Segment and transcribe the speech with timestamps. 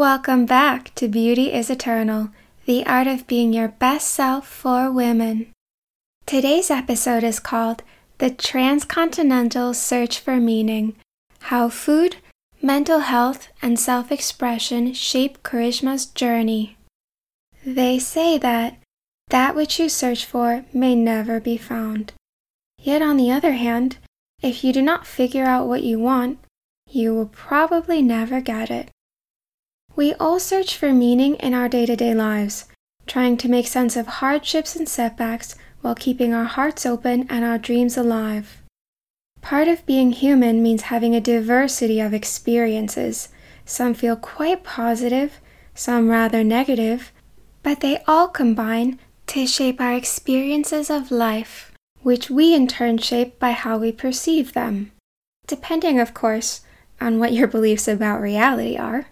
[0.00, 2.30] Welcome back to Beauty is Eternal,
[2.64, 5.52] the art of being your best self for women.
[6.24, 7.82] Today's episode is called
[8.16, 10.96] The Transcontinental Search for Meaning
[11.40, 12.16] How Food,
[12.62, 16.78] Mental Health, and Self Expression Shape Karishma's Journey.
[17.62, 18.78] They say that
[19.28, 22.14] that which you search for may never be found.
[22.78, 23.98] Yet, on the other hand,
[24.40, 26.38] if you do not figure out what you want,
[26.88, 28.90] you will probably never get it.
[30.00, 32.64] We all search for meaning in our day to day lives,
[33.06, 37.58] trying to make sense of hardships and setbacks while keeping our hearts open and our
[37.58, 38.62] dreams alive.
[39.42, 43.28] Part of being human means having a diversity of experiences.
[43.66, 45.38] Some feel quite positive,
[45.74, 47.12] some rather negative,
[47.62, 53.38] but they all combine to shape our experiences of life, which we in turn shape
[53.38, 54.92] by how we perceive them,
[55.46, 56.62] depending, of course,
[57.02, 59.08] on what your beliefs about reality are.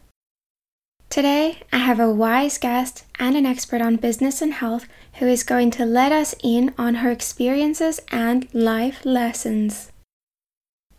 [1.11, 5.43] Today, I have a wise guest and an expert on business and health who is
[5.43, 9.91] going to let us in on her experiences and life lessons.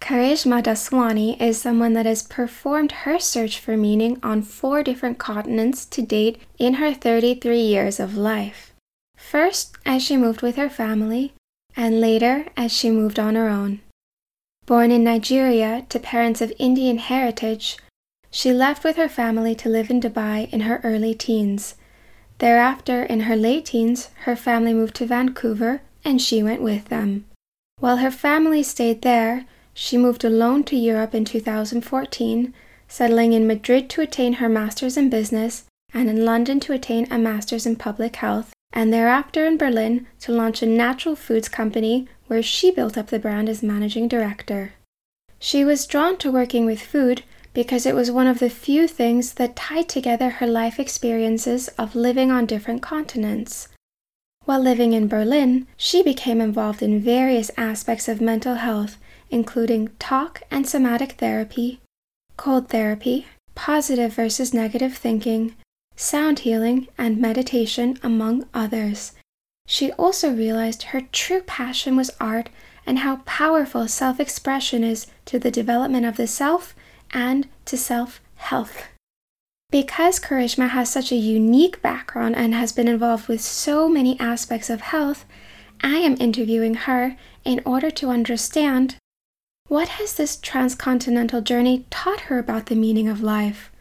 [0.01, 5.85] Karishma Daswani is someone that has performed her search for meaning on four different continents
[5.85, 8.73] to date in her 33 years of life.
[9.15, 11.33] First, as she moved with her family,
[11.75, 13.81] and later as she moved on her own.
[14.65, 17.77] Born in Nigeria to parents of Indian heritage,
[18.31, 21.75] she left with her family to live in Dubai in her early teens.
[22.37, 27.25] Thereafter, in her late teens, her family moved to Vancouver and she went with them.
[27.79, 32.53] While her family stayed there, she moved alone to Europe in 2014,
[32.87, 37.17] settling in Madrid to attain her master's in business and in London to attain a
[37.17, 42.43] master's in public health, and thereafter in Berlin to launch a natural foods company where
[42.43, 44.73] she built up the brand as managing director.
[45.39, 49.33] She was drawn to working with food because it was one of the few things
[49.33, 53.67] that tied together her life experiences of living on different continents.
[54.45, 58.97] While living in Berlin, she became involved in various aspects of mental health,
[59.29, 61.79] including talk and somatic therapy,
[62.37, 65.55] cold therapy, positive versus negative thinking,
[65.95, 69.11] sound healing, and meditation, among others.
[69.67, 72.49] She also realized her true passion was art
[72.87, 76.73] and how powerful self expression is to the development of the self
[77.11, 78.87] and to self health.
[79.71, 84.69] Because Karishma has such a unique background and has been involved with so many aspects
[84.69, 85.25] of health,
[85.81, 87.15] I am interviewing her
[87.45, 88.95] in order to understand
[89.69, 93.71] what has this transcontinental journey taught her about the meaning of life?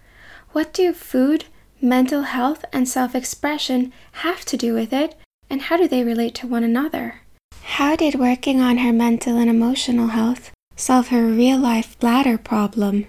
[0.52, 1.46] What do food,
[1.80, 5.16] mental health, and self expression have to do with it,
[5.48, 7.22] and how do they relate to one another?
[7.62, 13.06] How did working on her mental and emotional health solve her real life bladder problem?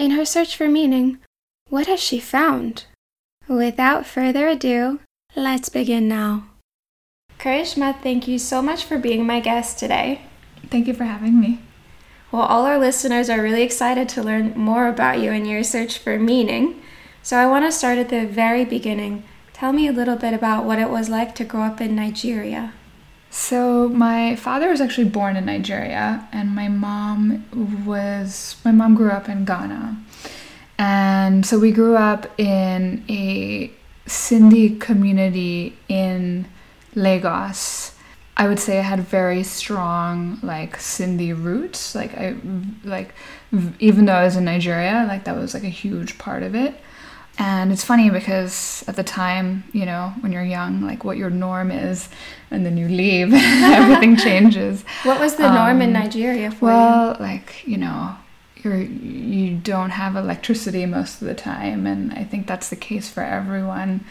[0.00, 1.18] In her search for meaning,
[1.68, 2.84] what has she found?
[3.46, 5.00] Without further ado,
[5.36, 6.44] let's begin now.
[7.38, 10.22] Karishma, thank you so much for being my guest today.
[10.70, 11.60] Thank you for having me.
[12.32, 15.98] Well, all our listeners are really excited to learn more about you and your search
[15.98, 16.80] for meaning.
[17.22, 19.24] So I want to start at the very beginning.
[19.52, 22.72] Tell me a little bit about what it was like to grow up in Nigeria.
[23.30, 27.44] So my father was actually born in Nigeria, and my mom
[27.86, 29.96] was my mom grew up in Ghana,
[30.78, 33.70] and so we grew up in a
[34.06, 36.46] Sindhi community in
[36.96, 37.94] Lagos.
[38.36, 41.94] I would say I had very strong like Sindhi roots.
[41.94, 42.34] Like I
[42.82, 43.14] like
[43.78, 46.74] even though I was in Nigeria, like that was like a huge part of it.
[47.40, 51.30] And it's funny because at the time, you know, when you're young, like what your
[51.30, 52.10] norm is,
[52.50, 54.84] and then you leave, everything changes.
[55.04, 57.06] What was the norm um, in Nigeria for well, you?
[57.12, 58.14] Well, like, you know,
[58.62, 63.08] you're you don't have electricity most of the time and I think that's the case
[63.08, 64.04] for everyone.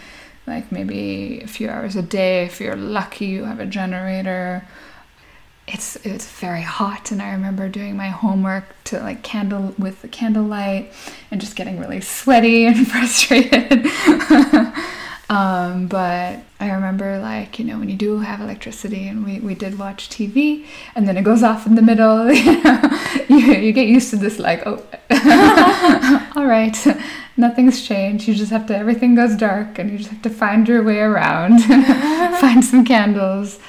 [0.47, 4.68] Like maybe a few hours a day if you're lucky you have a generator
[5.74, 10.07] it's it's very hot and i remember doing my homework to like candle with the
[10.07, 10.91] candlelight
[11.31, 13.86] and just getting really sweaty and frustrated.
[15.31, 19.54] Um, but i remember like you know when you do have electricity and we, we
[19.54, 22.31] did watch tv and then it goes off in the middle
[23.30, 24.83] you, you get used to this like oh
[26.36, 26.83] all right
[27.38, 28.27] nothing's changed.
[28.27, 30.98] You just have to everything goes dark and you just have to find your way
[30.98, 31.60] around
[32.39, 33.60] find some candles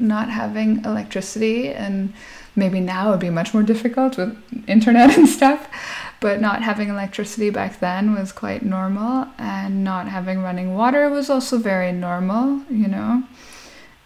[0.00, 2.12] not having electricity and
[2.56, 4.36] maybe now it would be much more difficult with
[4.68, 5.68] internet and stuff
[6.20, 11.30] but not having electricity back then was quite normal and not having running water was
[11.30, 13.22] also very normal you know?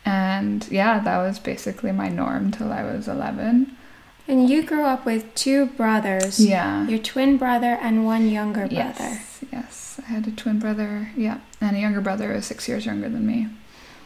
[0.05, 3.77] And yeah that was basically my norm till i was 11
[4.27, 6.41] and you grew up with two brothers.
[6.41, 6.89] Yeah.
[6.89, 8.73] Your twin brother and one younger brother.
[8.73, 10.01] Yes yes.
[10.07, 13.09] I had a twin brother, yeah, and a younger brother who is six years younger
[13.09, 13.49] than me.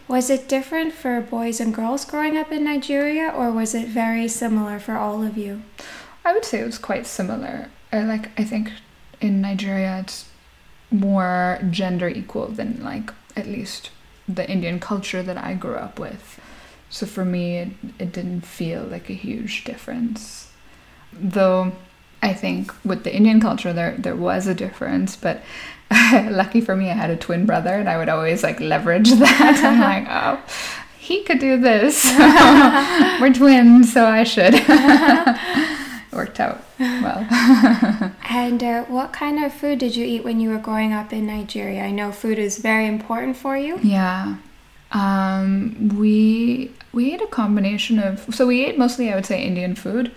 [0.08, 4.26] Was it different for boys and girls growing up in Nigeria, or was it very
[4.26, 5.62] similar for all of you?
[6.25, 7.69] I would say it was quite similar.
[7.93, 8.72] I like I think
[9.20, 10.31] in Nigeria it's
[10.90, 13.90] more gender equal than like at least
[14.26, 16.40] the Indian culture that I grew up with.
[16.88, 17.69] So for me it,
[17.99, 20.50] it didn't feel like a huge difference.
[21.12, 21.72] Though
[22.23, 25.43] I think with the Indian culture there there was a difference, but
[26.12, 29.61] lucky for me I had a twin brother and I would always like leverage that.
[29.65, 30.43] I'm like, oh,
[30.99, 32.05] he could do this.
[33.20, 34.55] We're twins, so I should.
[36.12, 37.26] Worked out well.
[38.29, 41.26] and uh, what kind of food did you eat when you were growing up in
[41.26, 41.82] Nigeria?
[41.82, 43.79] I know food is very important for you.
[43.82, 44.37] Yeah.
[44.93, 49.75] Um, we we ate a combination of so we ate mostly I would say Indian
[49.75, 50.11] food,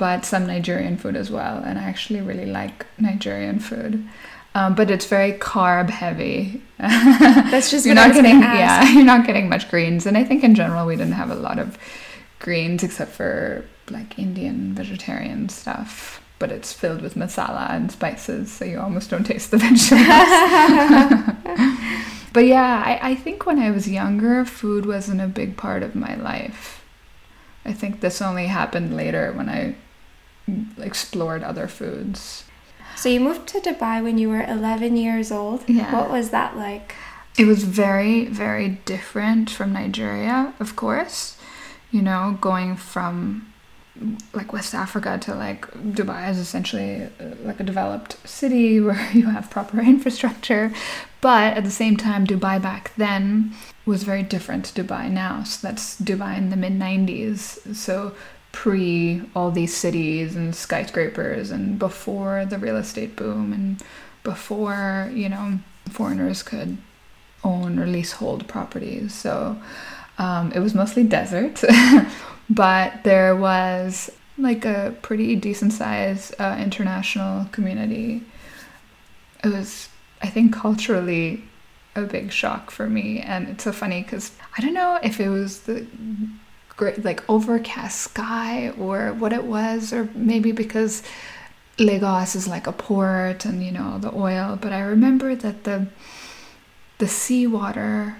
[0.00, 1.58] but some Nigerian food as well.
[1.58, 4.08] And I actually really like Nigerian food.
[4.54, 6.62] Um, but it's very carb heavy.
[6.78, 10.54] That's just you're not getting yeah you're not getting much greens, and I think in
[10.54, 11.78] general we didn't have a lot of
[12.40, 16.22] greens except for like Indian vegetarian stuff.
[16.38, 20.08] But it's filled with masala and spices, so you almost don't taste the vegetables.
[22.32, 25.94] but yeah, I, I think when I was younger, food wasn't a big part of
[25.94, 26.82] my life.
[27.66, 29.76] I think this only happened later when I
[30.78, 32.44] explored other foods.
[32.96, 35.68] So you moved to Dubai when you were 11 years old.
[35.68, 35.92] Yeah.
[35.94, 36.94] What was that like?
[37.38, 41.36] It was very, very different from Nigeria, of course.
[41.90, 43.50] You know, going from
[44.32, 49.26] like West Africa to like Dubai is essentially uh, like a developed city where you
[49.26, 50.72] have proper infrastructure.
[51.20, 53.54] But at the same time, Dubai back then
[53.84, 55.42] was very different to Dubai now.
[55.44, 57.74] So that's Dubai in the mid 90s.
[57.74, 58.12] So
[58.52, 63.82] pre all these cities and skyscrapers and before the real estate boom and
[64.22, 65.58] before, you know,
[65.88, 66.76] foreigners could
[67.44, 69.14] own or leasehold properties.
[69.14, 69.56] So
[70.18, 71.62] um, it was mostly desert,
[72.50, 78.22] but there was like a pretty decent sized uh, international community.
[79.42, 79.88] It was,
[80.22, 81.44] I think, culturally
[81.96, 83.20] a big shock for me.
[83.20, 85.86] And it's so funny because I don't know if it was the
[86.80, 91.02] great, like overcast sky or what it was, or maybe because
[91.78, 94.58] Lagos is like a port and you know the oil.
[94.60, 95.86] But I remember that the
[96.98, 98.16] the seawater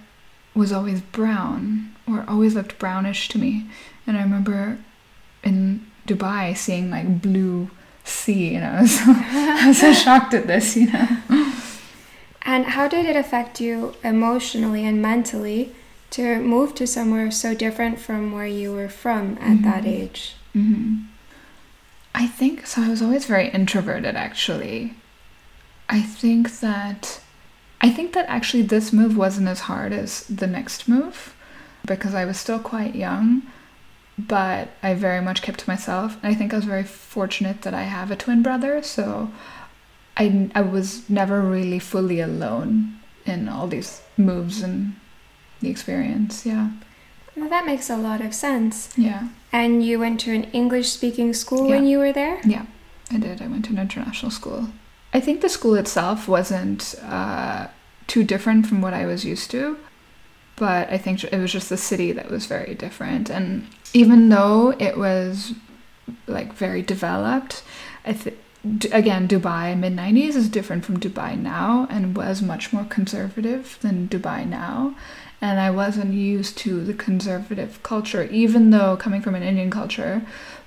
[0.54, 3.66] was always brown or always looked brownish to me.
[4.06, 4.78] And I remember
[5.42, 7.70] in Dubai seeing like blue
[8.04, 11.08] sea, and I was I was so shocked at this, you know.
[12.42, 15.72] And how did it affect you emotionally and mentally
[16.10, 19.62] to move to somewhere so different from where you were from at mm-hmm.
[19.62, 20.34] that age?
[20.54, 21.04] Mm-hmm.
[22.14, 22.82] I think so.
[22.82, 24.94] I was always very introverted, actually.
[25.88, 27.20] I think that
[27.80, 31.34] I think that actually this move wasn't as hard as the next move
[31.86, 33.42] because I was still quite young,
[34.18, 36.16] but I very much kept to myself.
[36.22, 39.30] And I think I was very fortunate that I have a twin brother, so
[40.16, 44.94] I, I was never really fully alone in all these moves and
[45.60, 46.44] the experience.
[46.46, 46.70] Yeah.
[47.36, 48.92] Well, that makes a lot of sense.
[48.96, 49.28] Yeah.
[49.52, 51.76] And you went to an English speaking school yeah.
[51.76, 52.40] when you were there?
[52.44, 52.66] Yeah,
[53.10, 53.40] I did.
[53.42, 54.68] I went to an international school.
[55.12, 57.68] I think the school itself wasn't uh,
[58.06, 59.76] too different from what I was used to,
[60.56, 63.28] but I think it was just the city that was very different.
[63.28, 65.54] And even though it was
[66.26, 67.62] like very developed,
[68.04, 68.36] I think
[68.92, 74.06] again dubai mid 90s is different from dubai now and was much more conservative than
[74.06, 74.94] dubai now
[75.40, 80.22] and i wasn't used to the conservative culture even though coming from an indian culture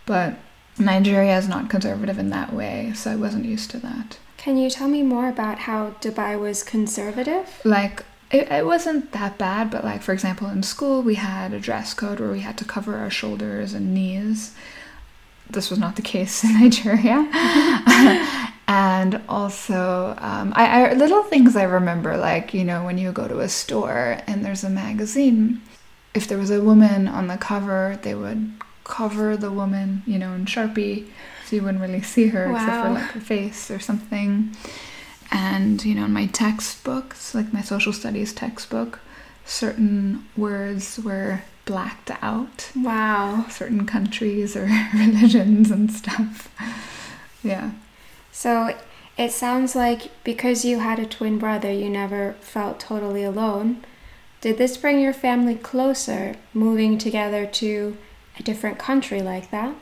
[0.05, 0.35] but
[0.77, 4.69] nigeria is not conservative in that way so i wasn't used to that can you
[4.69, 7.61] tell me more about how Dubai was conservative?
[7.63, 11.61] Like, it, it wasn't that bad, but like, for example, in school, we had a
[11.61, 14.53] dress code where we had to cover our shoulders and knees.
[15.49, 17.25] This was not the case in Nigeria.
[18.67, 23.27] and also, um, I, I, little things I remember, like, you know, when you go
[23.27, 25.61] to a store and there's a magazine,
[26.13, 28.53] if there was a woman on the cover, they would
[28.83, 31.07] cover the woman, you know, in Sharpie
[31.45, 32.55] so you wouldn't really see her wow.
[32.55, 34.55] except for like her face or something.
[35.31, 38.99] And you know, in my textbooks, like my social studies textbook,
[39.45, 42.71] certain words were blacked out.
[42.75, 43.45] Wow.
[43.49, 46.53] Certain countries or religions and stuff.
[47.43, 47.71] Yeah.
[48.33, 48.75] So
[49.15, 53.85] it sounds like because you had a twin brother, you never felt totally alone.
[54.41, 57.95] Did this bring your family closer, moving together to
[58.37, 59.75] a different country like that?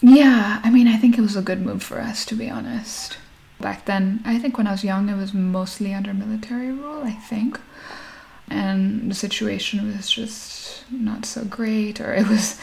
[0.00, 3.18] Yeah, I mean, I think it was a good move for us, to be honest.
[3.60, 7.12] Back then, I think when I was young, it was mostly under military rule, I
[7.12, 7.58] think.
[8.48, 12.58] And the situation was just not so great, or it was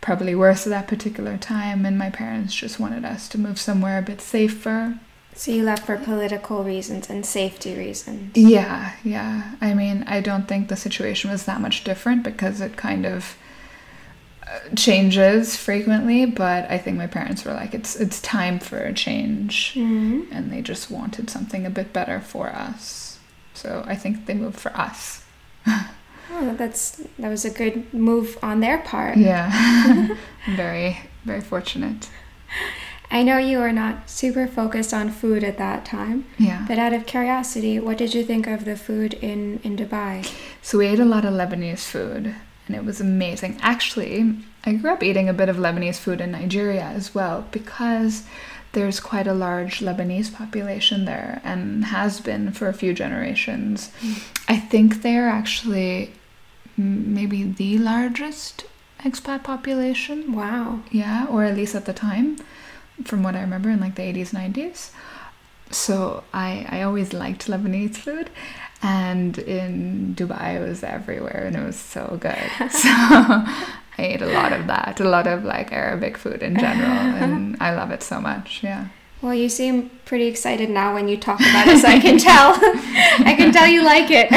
[0.00, 1.84] probably worse at that particular time.
[1.84, 4.98] And my parents just wanted us to move somewhere a bit safer.
[5.34, 8.36] So you left for political reasons and safety reasons.
[8.36, 9.52] Yeah, yeah.
[9.60, 13.36] I mean, I don't think the situation was that much different because it kind of
[14.42, 18.92] uh, changes frequently, but I think my parents were like it's it's time for a
[18.92, 23.18] change hmm and they just wanted something a bit better for us.
[23.54, 25.24] So I think they moved for us.
[26.32, 29.16] Oh, that's that was a good move on their part.
[29.16, 29.50] Yeah.
[30.56, 32.08] very very fortunate.
[33.12, 36.64] I know you were not super focused on food at that time, Yeah.
[36.68, 40.30] but out of curiosity, what did you think of the food in in Dubai?
[40.62, 42.34] So we ate a lot of Lebanese food
[42.66, 43.58] and it was amazing.
[43.62, 48.22] Actually, I grew up eating a bit of Lebanese food in Nigeria as well because
[48.72, 53.90] there's quite a large Lebanese population there and has been for a few generations.
[54.00, 54.12] Hmm.
[54.46, 56.12] I think they're actually
[56.80, 58.64] maybe the largest
[59.00, 60.32] expat population.
[60.32, 60.80] Wow.
[60.90, 62.36] Yeah, or at least at the time,
[63.04, 64.90] from what I remember in like the 80s, 90s.
[65.70, 68.30] So I, I always liked Lebanese food.
[68.82, 72.50] And in Dubai, it was everywhere and it was so good.
[72.70, 76.90] So I ate a lot of that, a lot of like Arabic food in general.
[77.22, 78.62] And I love it so much.
[78.62, 78.88] Yeah.
[79.20, 82.54] Well, you seem pretty excited now when you talk about it, so I can tell.
[83.30, 84.30] I can tell you like it.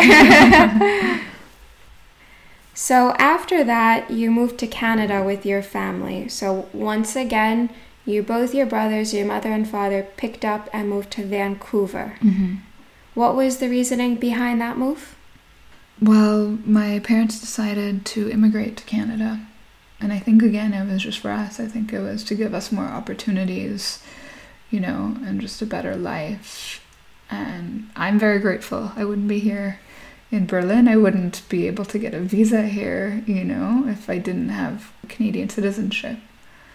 [2.83, 6.27] So after that, you moved to Canada with your family.
[6.27, 7.69] So once again,
[8.05, 12.17] you both your brothers, your mother and father picked up and moved to Vancouver.
[12.19, 12.55] Mm-hmm.
[13.13, 15.15] What was the reasoning behind that move?
[16.01, 19.47] Well, my parents decided to immigrate to Canada.
[20.01, 21.61] And I think, again, it was just for us.
[21.61, 24.03] I think it was to give us more opportunities,
[24.69, 26.85] you know, and just a better life.
[27.31, 28.91] And I'm very grateful.
[28.97, 29.79] I wouldn't be here
[30.33, 30.87] in Berlin.
[30.87, 34.91] I wouldn't be able to get a visa here, you know, if I didn't have
[35.07, 36.17] Canadian citizenship.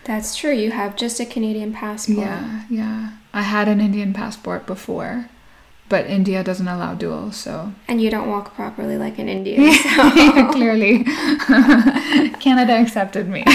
[0.04, 0.52] That's true.
[0.52, 2.18] You have just a Canadian passport.
[2.18, 3.10] Yeah, yeah.
[3.34, 5.28] I had an Indian passport before,
[5.88, 9.72] but India doesn't allow dual, so And you don't walk properly like an Indian.
[9.74, 11.04] so- yeah, clearly.
[12.40, 13.42] Canada accepted me.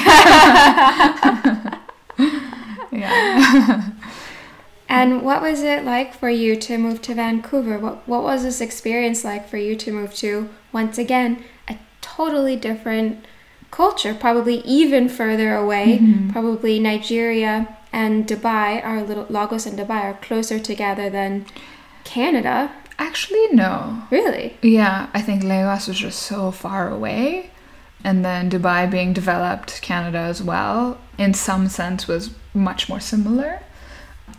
[2.92, 3.90] yeah.
[4.94, 7.80] And what was it like for you to move to Vancouver?
[7.80, 12.56] What what was this experience like for you to move to once again a totally
[12.56, 13.26] different
[13.72, 15.98] culture, probably even further away.
[15.98, 16.32] Mhm.
[16.32, 17.56] Probably Nigeria
[17.92, 21.46] and Dubai are a little Lagos and Dubai are closer together than
[22.04, 22.72] Canada.
[23.00, 24.04] Actually, no.
[24.12, 24.58] Really?
[24.62, 27.50] Yeah, I think Lagos was just so far away.
[28.04, 33.62] And then Dubai being developed, Canada as well, in some sense was much more similar.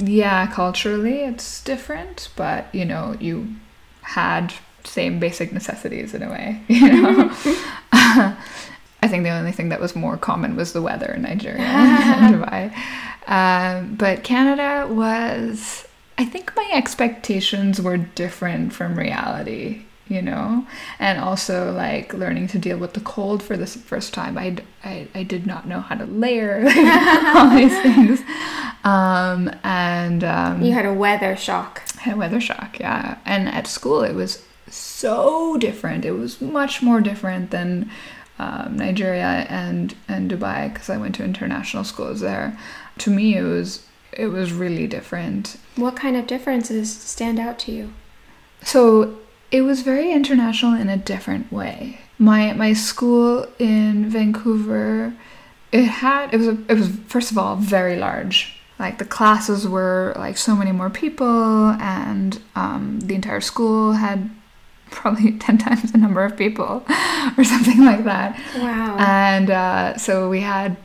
[0.01, 3.55] Yeah, culturally it's different, but you know, you
[4.03, 4.53] had
[4.85, 7.31] same basic necessities in a way, you know.
[9.05, 12.35] I think the only thing that was more common was the weather in Nigeria and
[12.37, 12.75] Dubai.
[13.27, 15.87] Um, but Canada was,
[16.17, 20.67] I think my expectations were different from reality, you know?
[20.99, 24.37] And also, like, learning to deal with the cold for the first time.
[24.39, 26.59] I, I, I did not know how to layer
[27.35, 28.21] all these things.
[28.85, 31.89] Um, and um, You had a weather shock.
[31.99, 33.19] had a weather shock, yeah.
[33.25, 36.05] And at school, it was so different.
[36.05, 37.91] It was much more different than
[38.39, 42.59] um, Nigeria and and Dubai because I went to international schools there.
[42.99, 45.57] To me, it was it was really different.
[45.77, 47.93] What kind of differences stand out to you?
[48.63, 49.17] So
[49.51, 52.01] it was very international in a different way.
[52.19, 55.15] My my school in Vancouver,
[55.73, 58.59] it had it was a, it was first of all very large.
[58.79, 64.31] Like the classes were like so many more people, and um, the entire school had
[64.91, 66.85] probably ten times the number of people,
[67.39, 68.41] or something like that.
[68.57, 68.97] Wow.
[68.99, 70.77] And uh, so we had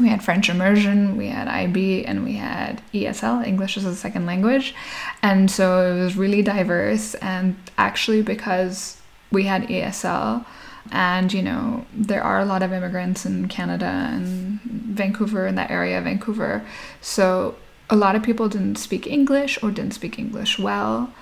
[0.00, 4.26] we had French immersion, we had IB, and we had ESL, English as a second
[4.26, 4.74] language.
[5.22, 7.14] And so it was really diverse.
[7.16, 8.96] And actually, because
[9.30, 10.44] we had ESL,
[10.90, 15.70] and you know, there are a lot of immigrants in Canada and Vancouver, in that
[15.70, 16.64] area of Vancouver.
[17.00, 17.56] So
[17.88, 21.12] a lot of people didn't speak English or didn't speak English well.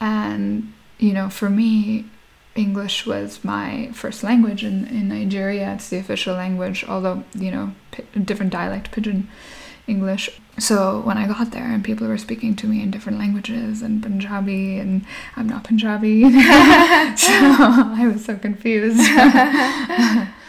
[0.00, 2.06] And, you know, for me,
[2.56, 5.74] English was my first language in, in Nigeria.
[5.74, 7.74] It's the official language, although, you know,
[8.24, 9.28] different dialect, pidgin
[9.86, 10.30] English.
[10.58, 14.02] So when I got there and people were speaking to me in different languages and
[14.02, 15.04] Punjabi, and
[15.36, 16.38] I'm not Punjabi, so
[18.00, 19.00] I was so confused.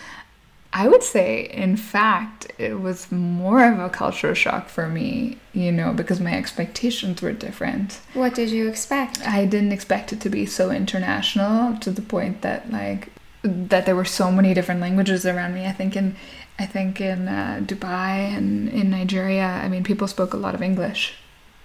[0.75, 5.72] I would say, in fact, it was more of a cultural shock for me, you
[5.72, 8.01] know, because my expectations were different.
[8.13, 9.25] What did you expect?
[9.25, 13.08] I didn't expect it to be so international to the point that, like,
[13.44, 15.65] that there were so many different languages around me.
[15.65, 16.17] I think in,
[16.60, 20.62] I think in uh, Dubai and in Nigeria, I mean, people spoke a lot of
[20.62, 21.13] English.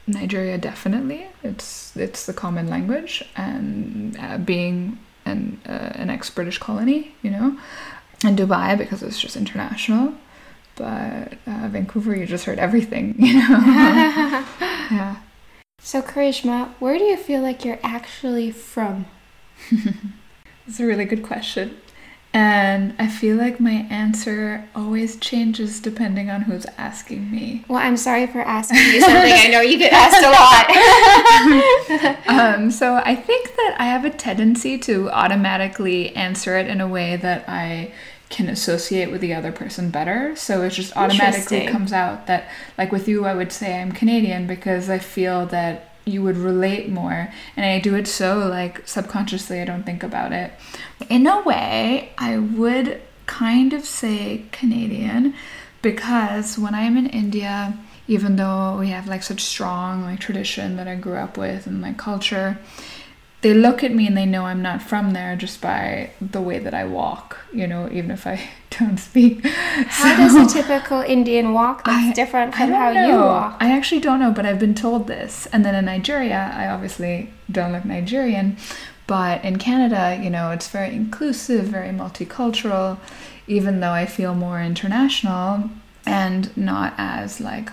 [0.06, 6.58] Nigeria definitely, it's it's the common language, and uh, being an uh, an ex British
[6.58, 7.58] colony, you know,
[8.24, 10.14] and Dubai because it's just international.
[10.76, 13.48] But uh, Vancouver, you just heard everything, you know.
[14.90, 15.16] yeah.
[15.78, 19.06] So, Karishma, where do you feel like you're actually from?
[20.70, 21.78] It's a really good question.
[22.32, 27.64] And I feel like my answer always changes depending on who's asking me.
[27.66, 30.30] Well, I'm sorry for asking you something I know you get asked a
[32.28, 32.56] lot.
[32.56, 36.86] um, so I think that I have a tendency to automatically answer it in a
[36.86, 37.92] way that I
[38.30, 40.34] can associate with the other person better.
[40.36, 44.46] So it just automatically comes out that, like with you, I would say I'm Canadian
[44.46, 47.32] because I feel that you would relate more.
[47.56, 50.52] And i do it so like subconsciously i don't think about it.
[51.08, 55.34] In a way i would kind of say canadian
[55.82, 60.88] because when i'm in india even though we have like such strong like tradition that
[60.88, 62.58] i grew up with and like culture
[63.42, 66.58] they look at me and they know I'm not from there just by the way
[66.58, 69.44] that I walk, you know, even if I don't speak.
[69.44, 73.06] How so, does a typical Indian walk that's I, different from how know.
[73.06, 73.56] you walk?
[73.60, 75.46] I actually don't know, but I've been told this.
[75.46, 78.56] And then in Nigeria, I obviously don't look Nigerian,
[79.06, 82.98] but in Canada, you know, it's very inclusive, very multicultural,
[83.46, 85.70] even though I feel more international
[86.06, 87.70] and not as like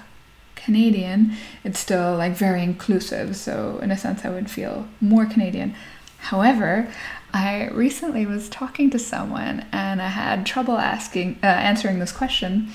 [0.67, 1.31] Canadian,
[1.63, 3.37] it's still like very inclusive.
[3.37, 5.73] So in a sense, I would feel more Canadian.
[6.17, 6.91] However,
[7.33, 12.69] I recently was talking to someone and I had trouble asking uh, answering this question,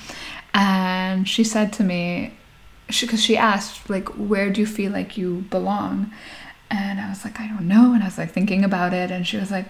[0.55, 2.33] and she said to me,
[2.87, 6.11] because she, she asked like, "Where do you feel like you belong?"
[6.71, 9.27] And I was like, "I don't know," and I was like thinking about it, and
[9.27, 9.67] she was like,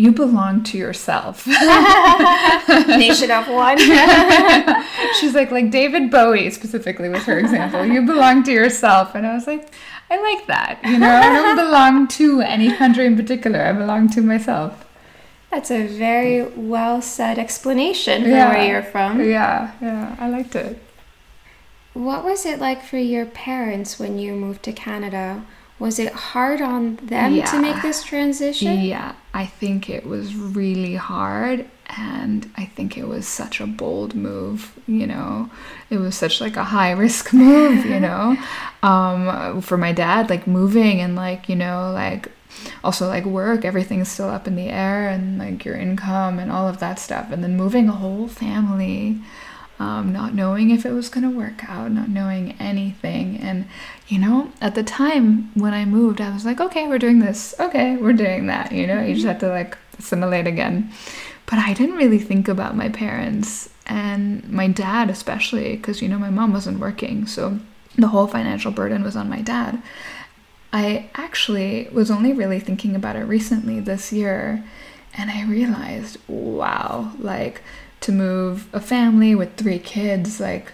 [0.00, 1.46] you belong to yourself.
[2.88, 3.78] Nation of one.
[5.20, 7.84] She's like, like David Bowie specifically was her example.
[7.84, 9.14] You belong to yourself.
[9.14, 9.68] And I was like,
[10.10, 10.80] I like that.
[10.84, 13.60] You know, I don't belong to any country in particular.
[13.60, 14.86] I belong to myself.
[15.50, 18.54] That's a very well said explanation for yeah.
[18.54, 19.20] where you're from.
[19.20, 20.82] Yeah, yeah, I liked it.
[21.92, 25.44] What was it like for your parents when you moved to Canada?
[25.80, 27.46] Was it hard on them yeah.
[27.46, 28.80] to make this transition?
[28.80, 31.66] Yeah, I think it was really hard
[31.96, 35.50] and I think it was such a bold move, you know.
[35.88, 38.36] It was such like a high risk move, you know.
[38.82, 42.30] um for my dad like moving and like, you know, like
[42.84, 46.68] also like work, everything's still up in the air and like your income and all
[46.68, 49.18] of that stuff and then moving a whole family
[49.80, 53.38] um, not knowing if it was going to work out, not knowing anything.
[53.38, 53.66] And,
[54.08, 57.54] you know, at the time when I moved, I was like, okay, we're doing this.
[57.58, 58.72] Okay, we're doing that.
[58.72, 60.92] You know, you just have to like assimilate again.
[61.46, 66.18] But I didn't really think about my parents and my dad, especially, because, you know,
[66.18, 67.26] my mom wasn't working.
[67.26, 67.58] So
[67.96, 69.82] the whole financial burden was on my dad.
[70.74, 74.62] I actually was only really thinking about it recently this year.
[75.14, 77.62] And I realized, wow, like,
[78.00, 80.72] to move a family with three kids, like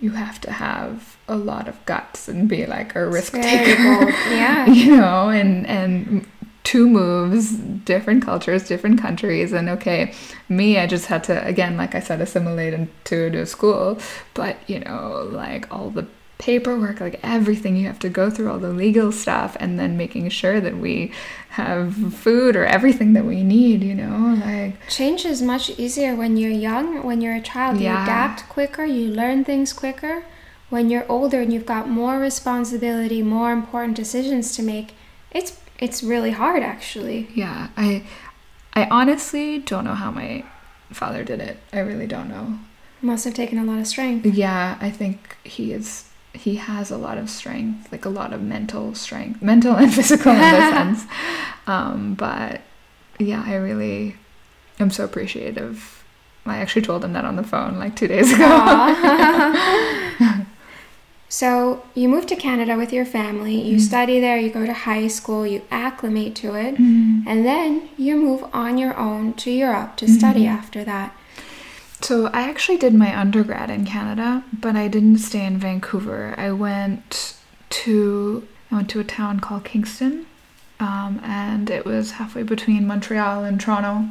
[0.00, 4.10] you have to have a lot of guts and be like a risk taker.
[4.30, 4.66] Yeah.
[4.66, 6.26] you know, and and
[6.64, 10.12] two moves, different cultures, different countries, and okay,
[10.48, 13.98] me, I just had to again, like I said, assimilate into to school,
[14.34, 16.06] but you know, like all the
[16.38, 20.28] paperwork, like everything you have to go through, all the legal stuff, and then making
[20.28, 21.12] sure that we
[21.50, 24.40] have food or everything that we need, you know?
[24.44, 27.78] Like change is much easier when you're young, when you're a child.
[27.80, 27.98] Yeah.
[27.98, 30.24] You adapt quicker, you learn things quicker.
[30.70, 34.92] When you're older and you've got more responsibility, more important decisions to make,
[35.32, 37.28] it's it's really hard actually.
[37.34, 37.68] Yeah.
[37.76, 38.04] I
[38.74, 40.44] I honestly don't know how my
[40.90, 41.58] father did it.
[41.72, 42.60] I really don't know.
[43.00, 44.26] Must have taken a lot of strength.
[44.26, 46.07] Yeah, I think he is
[46.38, 50.32] he has a lot of strength, like a lot of mental strength, mental and physical
[50.32, 51.04] in this sense.
[51.66, 52.62] Um, but
[53.18, 54.16] yeah, I really
[54.78, 56.04] am so appreciative.
[56.46, 58.46] I actually told him that on the phone like two days ago.
[61.28, 63.80] so you move to Canada with your family, you mm-hmm.
[63.80, 67.28] study there, you go to high school, you acclimate to it, mm-hmm.
[67.28, 70.56] and then you move on your own to Europe to study mm-hmm.
[70.56, 71.14] after that.
[72.00, 76.34] So I actually did my undergrad in Canada, but I didn't stay in Vancouver.
[76.36, 77.36] I went
[77.70, 80.26] to I went to a town called Kingston,
[80.78, 84.08] um, and it was halfway between Montreal and Toronto.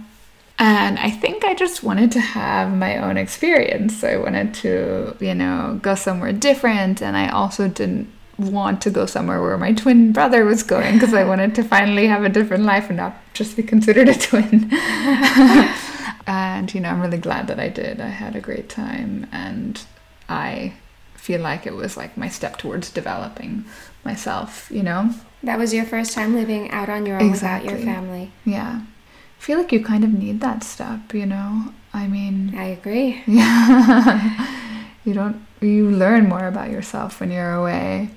[0.59, 4.03] And I think I just wanted to have my own experience.
[4.03, 7.01] I wanted to, you know, go somewhere different.
[7.01, 11.13] And I also didn't want to go somewhere where my twin brother was going because
[11.13, 14.71] I wanted to finally have a different life and not just be considered a twin.
[16.27, 18.01] and, you know, I'm really glad that I did.
[18.01, 19.81] I had a great time and
[20.27, 20.73] I
[21.15, 23.63] feel like it was like my step towards developing
[24.03, 25.11] myself, you know?
[25.43, 27.73] That was your first time living out on your own exactly.
[27.73, 28.31] without your family.
[28.45, 28.81] Yeah.
[28.81, 31.73] I feel like you kind of need that step, you know?
[31.93, 33.23] I mean, I agree.
[33.25, 34.47] Yeah.
[35.05, 38.09] you don't, you learn more about yourself when you're away.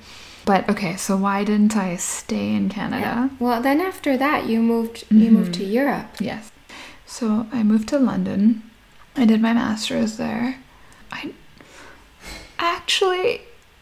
[0.44, 3.02] But okay, so why didn't I stay in Canada?
[3.02, 3.28] Yeah.
[3.38, 5.20] Well, then after that, you moved, mm-hmm.
[5.20, 6.08] you moved to Europe.
[6.18, 6.50] Yes.
[7.10, 8.62] So I moved to London.
[9.16, 10.60] I did my master's there.
[11.10, 11.34] I
[12.56, 13.40] actually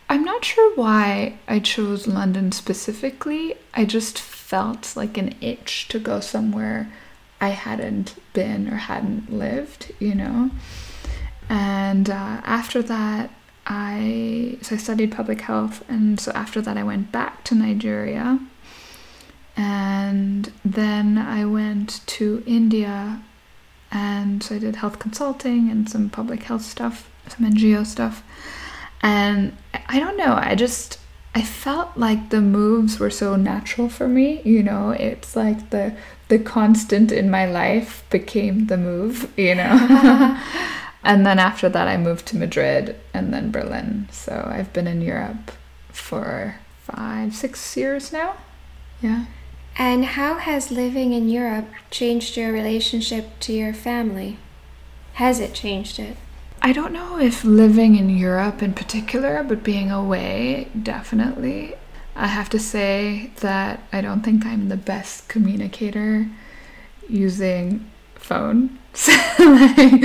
[0.09, 3.55] I'm not sure why I chose London specifically.
[3.75, 6.91] I just felt like an itch to go somewhere
[7.39, 10.51] I hadn't been or hadn't lived, you know.
[11.51, 13.31] And uh, after that,
[13.67, 18.41] I so I studied public health, and so after that, I went back to Nigeria,
[19.59, 23.21] and then I went to India,
[23.91, 28.23] and so I did health consulting and some public health stuff, some NGO stuff
[29.01, 29.57] and
[29.89, 30.99] I don't know, I just
[31.35, 35.95] I felt like the moves were so natural for me, you know, it's like the
[36.29, 40.43] the constant in my life became the move, you know.
[41.05, 44.09] and then after that I moved to Madrid and then Berlin.
[44.11, 45.53] So I've been in Europe
[45.91, 48.35] for 5 6 years now.
[49.01, 49.27] Yeah.
[49.81, 54.39] And how has living in Europe changed your relationship to your family?
[55.15, 56.17] Has it changed it?
[56.61, 61.77] I don't know if living in Europe in particular, but being away, definitely.
[62.17, 66.29] I have to say that I don't think I'm the best communicator
[67.09, 68.81] using phone.
[68.95, 70.03] So like,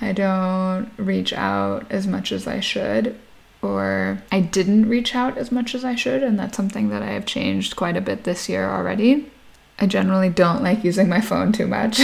[0.00, 3.16] I don't reach out as much as I should,
[3.64, 7.10] or I didn't reach out as much as I should, and that's something that I
[7.10, 9.30] have changed quite a bit this year already.
[9.78, 11.96] I generally don't like using my phone too much.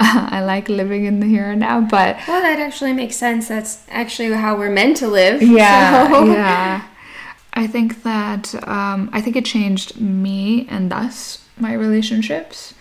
[0.00, 3.48] I like living in the here and now, but well, that actually makes sense.
[3.48, 5.42] That's actually how we're meant to live.
[5.42, 6.24] Yeah, so.
[6.24, 6.86] yeah.
[7.54, 12.74] I think that um, I think it changed me and thus my relationships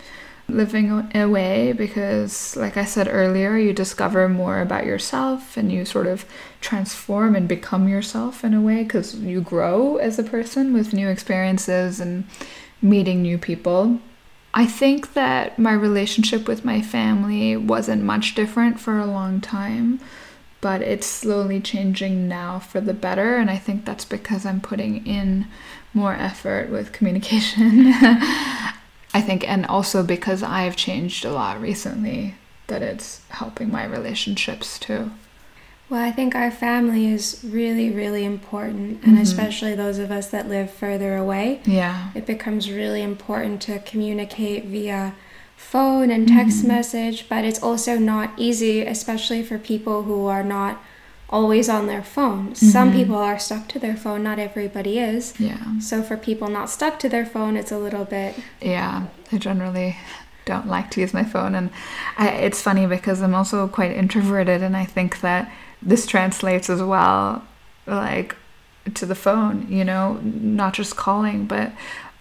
[0.50, 6.08] living away because like i said earlier you discover more about yourself and you sort
[6.08, 6.26] of
[6.62, 11.10] transform and become yourself in a way because you grow as a person with new
[11.10, 12.26] experiences and
[12.82, 14.00] meeting new people.
[14.54, 20.00] I think that my relationship with my family wasn't much different for a long time,
[20.62, 23.36] but it's slowly changing now for the better.
[23.36, 25.48] And I think that's because I'm putting in
[25.94, 27.94] more effort with communication.
[29.18, 32.36] I think, and also because I've changed a lot recently,
[32.68, 35.12] that it's helping my relationships too.
[35.90, 39.22] Well, I think our family is really, really important, and mm-hmm.
[39.22, 41.62] especially those of us that live further away.
[41.66, 42.12] Yeah.
[42.14, 45.16] It becomes really important to communicate via
[45.56, 46.68] phone and text mm-hmm.
[46.68, 50.84] message, but it's also not easy, especially for people who are not
[51.30, 52.48] always on their phone.
[52.48, 52.66] Mm-hmm.
[52.68, 55.40] Some people are stuck to their phone, not everybody is.
[55.40, 55.80] Yeah.
[55.80, 58.36] So for people not stuck to their phone, it's a little bit.
[58.62, 59.98] Yeah, I generally
[60.46, 61.70] don't like to use my phone, and
[62.18, 66.82] I, it's funny because I'm also quite introverted, and I think that this translates as
[66.82, 67.44] well,
[67.86, 68.36] like
[68.94, 71.74] to the phone, you know, not just calling, but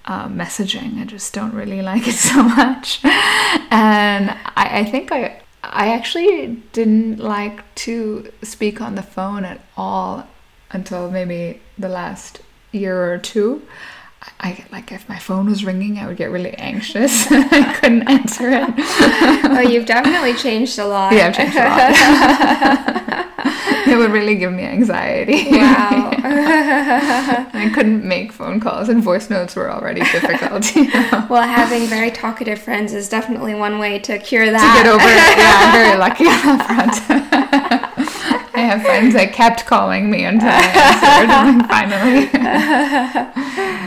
[0.07, 1.01] uh, messaging.
[1.01, 3.05] I just don't really like it so much.
[3.05, 5.41] and I, I think I,
[5.73, 10.27] I actually didn't like to speak on the phone at all
[10.71, 12.41] until maybe the last
[12.73, 13.63] year or two.
[14.41, 17.27] I like if my phone was ringing, I would get really anxious.
[17.31, 18.69] I couldn't answer it.
[18.79, 21.13] oh, you've definitely changed a lot.
[21.13, 21.91] Yeah, I've changed a lot.
[23.89, 25.51] it would really give me anxiety.
[25.51, 26.11] Wow.
[26.15, 30.75] I couldn't make phone calls, and voice notes were already difficult.
[30.77, 31.27] You know?
[31.31, 34.59] Well, having very talkative friends is definitely one way to cure that.
[34.59, 35.39] To get over it.
[35.39, 37.27] Yeah, I'm very lucky on that front.
[38.55, 40.63] I have friends that kept calling me until I
[41.51, 41.67] answered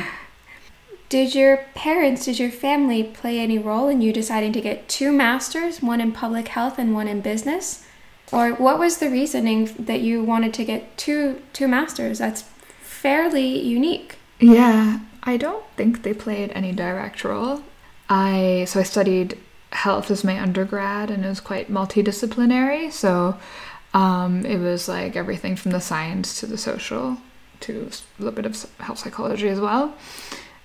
[0.05, 0.15] finally.
[1.09, 5.11] Did your parents, did your family play any role in you deciding to get two
[5.11, 7.83] masters, one in public health and one in business?
[8.31, 12.19] Or what was the reasoning that you wanted to get two two masters?
[12.19, 12.43] That's
[12.81, 14.17] fairly unique.
[14.39, 17.63] Yeah, I don't think they played any direct role.
[18.07, 19.35] I so I studied
[19.71, 23.35] health as my undergrad and it was quite multidisciplinary, so
[23.95, 27.17] um, it was like everything from the science to the social
[27.61, 29.95] to a little bit of health psychology as well.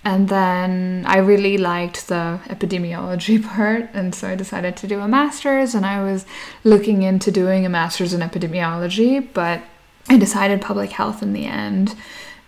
[0.04, 5.08] And then I really liked the epidemiology part, and so I decided to do a
[5.08, 5.74] master's.
[5.74, 6.26] And I was
[6.62, 9.62] looking into doing a master's in epidemiology, but
[10.08, 11.94] I decided public health in the end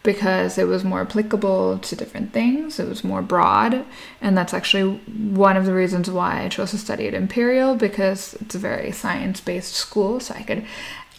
[0.03, 2.79] because it was more applicable to different things.
[2.79, 3.85] It was more broad,
[4.21, 8.35] and that's actually one of the reasons why I chose to study at Imperial because
[8.35, 10.65] it's a very science based school, so I could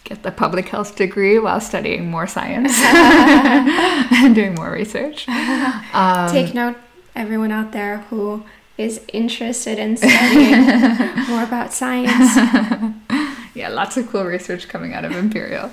[0.08, 5.28] get the public health degree while studying more science and doing more research.
[5.28, 6.76] Um, Take note,
[7.14, 8.42] everyone out there who
[8.78, 10.62] is interested in studying
[11.28, 12.36] more about science.
[13.54, 15.70] yeah, lots of cool research coming out of Imperial.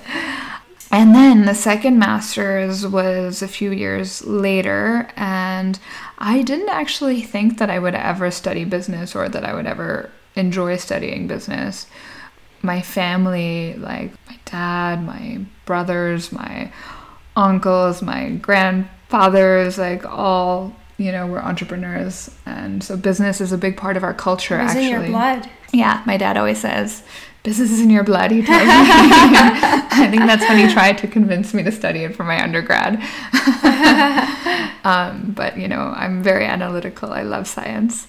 [0.90, 5.78] And then the second master's was a few years later, and
[6.18, 10.10] I didn't actually think that I would ever study business or that I would ever
[10.36, 11.86] enjoy studying business
[12.66, 16.70] my family, like my dad, my brothers, my
[17.36, 22.30] uncles, my grandfathers, like all, you know, were entrepreneurs.
[22.44, 24.86] And so business is a big part of our culture, it's actually.
[24.86, 25.48] in your blood.
[25.72, 27.02] Yeah, my dad always says,
[27.42, 28.68] business is in your blood, he tells me.
[28.68, 32.96] I think that's when he tried to convince me to study it for my undergrad.
[34.84, 37.12] um, but, you know, I'm very analytical.
[37.12, 38.08] I love science,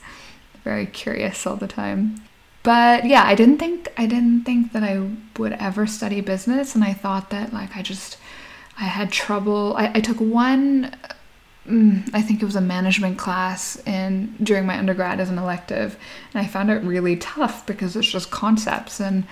[0.64, 2.22] very curious all the time
[2.64, 6.84] but yeah i didn't think i didn't think that i would ever study business and
[6.84, 8.18] i thought that like i just
[8.80, 10.96] i had trouble i, I took one
[11.68, 15.98] mm, i think it was a management class in during my undergrad as an elective
[16.34, 19.26] and i found it really tough because it's just concepts and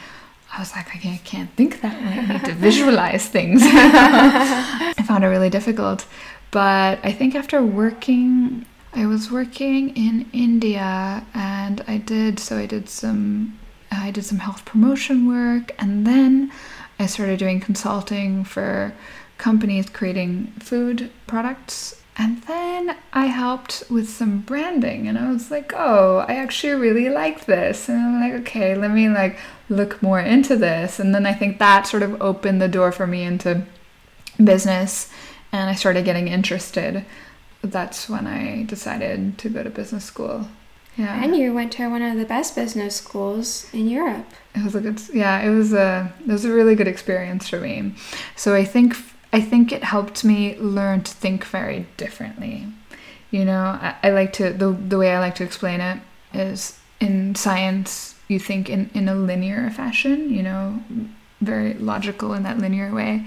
[0.56, 2.18] I was like, I can't, I can't think that way.
[2.18, 3.62] I need to visualize things.
[3.66, 6.06] I found it really difficult.
[6.52, 12.66] But I think after working I was working in India and I did so I
[12.66, 13.60] did some
[13.92, 16.52] I did some health promotion work and then
[16.98, 18.94] I started doing consulting for
[19.38, 25.74] companies creating food products and then I helped with some branding and I was like,
[25.76, 30.22] "Oh, I actually really like this." And I'm like, "Okay, let me like look more
[30.22, 33.64] into this." And then I think that sort of opened the door for me into
[34.42, 35.10] business
[35.52, 37.06] and I started getting interested
[37.66, 40.48] that's when I decided to go to business school.
[40.98, 41.22] Yeah.
[41.22, 44.28] And you went to one of the best business schools in Europe.
[44.54, 47.60] It was a good yeah, it was a it was a really good experience for
[47.60, 47.94] me.
[48.36, 48.96] So I think
[49.34, 52.68] I think it helped me learn to think very differently.
[53.30, 56.00] You know, I, I like to the the way I like to explain it
[56.34, 60.82] is in science you think in, in a linear fashion, you know,
[61.42, 63.26] very logical in that linear way.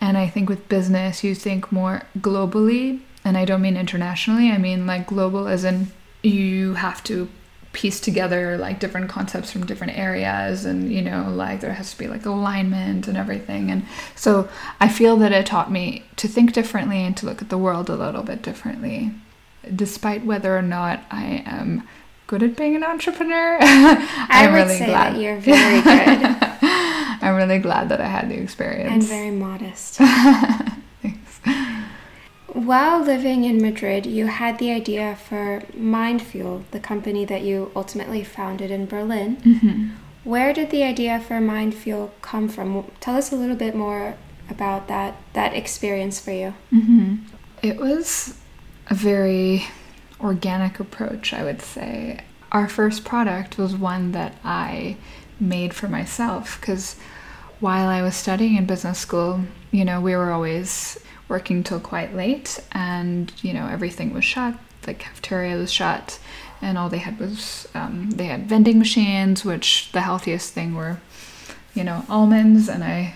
[0.00, 4.58] And I think with business you think more globally and I don't mean internationally, I
[4.58, 5.88] mean like global as in
[6.22, 7.28] you have to
[7.72, 11.98] piece together like different concepts from different areas and you know like there has to
[11.98, 13.70] be like alignment and everything.
[13.70, 13.84] And
[14.14, 14.48] so
[14.80, 17.90] i feel that it taught me to think differently and to look at the world
[17.90, 19.12] a little bit differently
[19.74, 21.86] despite whether or not i am
[22.28, 23.58] good at being an entrepreneur.
[23.60, 25.14] I would really say glad.
[25.14, 26.36] that you're very good.
[27.22, 28.92] I'm really glad that i had the experience.
[28.92, 29.98] And very modest
[32.66, 38.24] while living in Madrid, you had the idea for Mindfuel, the company that you ultimately
[38.24, 39.36] founded in Berlin.
[39.36, 39.90] Mm-hmm.
[40.24, 42.90] Where did the idea for Mindfuel come from?
[43.00, 44.16] Tell us a little bit more
[44.50, 46.54] about that that experience for you.
[46.72, 47.16] Mm-hmm.
[47.62, 48.38] It was
[48.88, 49.64] a very
[50.20, 52.20] organic approach, I would say.
[52.52, 54.96] Our first product was one that I
[55.38, 56.96] made for myself because
[57.60, 62.14] while I was studying in business school, you know, we were always working till quite
[62.14, 64.54] late, and you know everything was shut.
[64.82, 66.18] The cafeteria was shut,
[66.62, 70.98] and all they had was um, they had vending machines, which the healthiest thing were,
[71.74, 73.14] you know, almonds, and I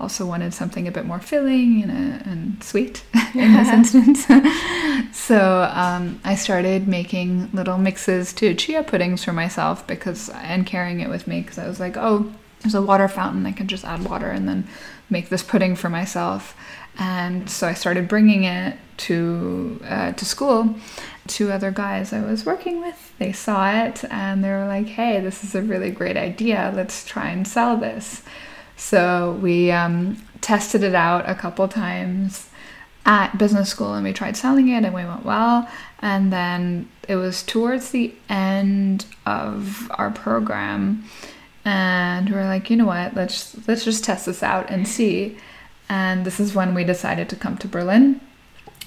[0.00, 4.26] also wanted something a bit more filling and, uh, and sweet in this instance.
[5.16, 11.00] so um, I started making little mixes to chia puddings for myself because and carrying
[11.00, 13.46] it with me because I was like, oh, there's a water fountain.
[13.46, 14.66] I can just add water and then
[15.10, 16.56] make this pudding for myself
[16.98, 20.74] and so I started bringing it to uh, to school.
[21.26, 25.20] Two other guys I was working with, they saw it and they were like, "Hey,
[25.20, 26.72] this is a really great idea.
[26.74, 28.22] Let's try and sell this."
[28.76, 32.50] So we um, tested it out a couple times
[33.06, 35.68] at business school and we tried selling it and we went well.
[36.00, 41.04] And then it was towards the end of our program,
[41.64, 43.14] and we were like, you know what?
[43.14, 45.38] Let's let's just test this out and see.
[45.88, 48.20] And this is when we decided to come to Berlin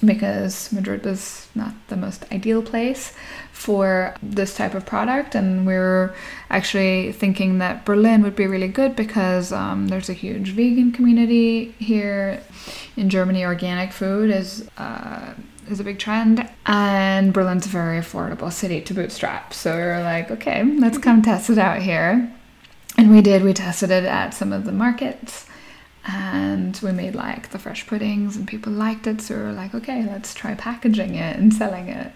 [0.04, 3.12] because Madrid was not the most ideal place
[3.52, 5.34] for this type of product.
[5.34, 6.14] And we are
[6.50, 11.74] actually thinking that Berlin would be really good because um, there's a huge vegan community
[11.78, 12.42] here.
[12.96, 15.34] In Germany, organic food is uh,
[15.68, 16.48] is a big trend.
[16.66, 19.52] And Berlin's a very affordable city to bootstrap.
[19.52, 22.32] So we were like, okay, let's come test it out here.
[22.96, 23.42] And we did.
[23.42, 25.47] We tested it at some of the markets
[26.08, 29.74] and we made like the fresh puddings and people liked it so we were like
[29.74, 32.12] okay let's try packaging it and selling it.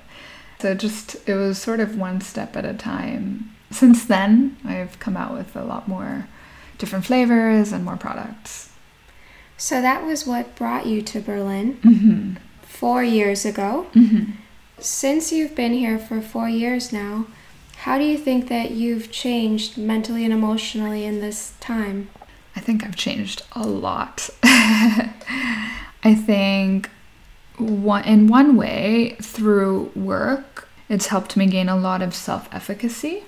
[0.61, 3.55] So just it was sort of one step at a time.
[3.71, 6.29] Since then i've come out with a lot more
[6.79, 8.71] different flavors and more products.
[9.57, 12.35] So that was what brought you to berlin mm-hmm.
[12.63, 13.87] four years ago.
[13.95, 14.33] Mm-hmm.
[14.79, 17.27] since you've been here for four years now
[17.85, 22.09] how do you think that you've changed mentally and emotionally in this time
[22.63, 24.31] think I've changed a lot.
[24.43, 26.91] I think
[27.59, 33.25] one, in one way, through work, it's helped me gain a lot of self efficacy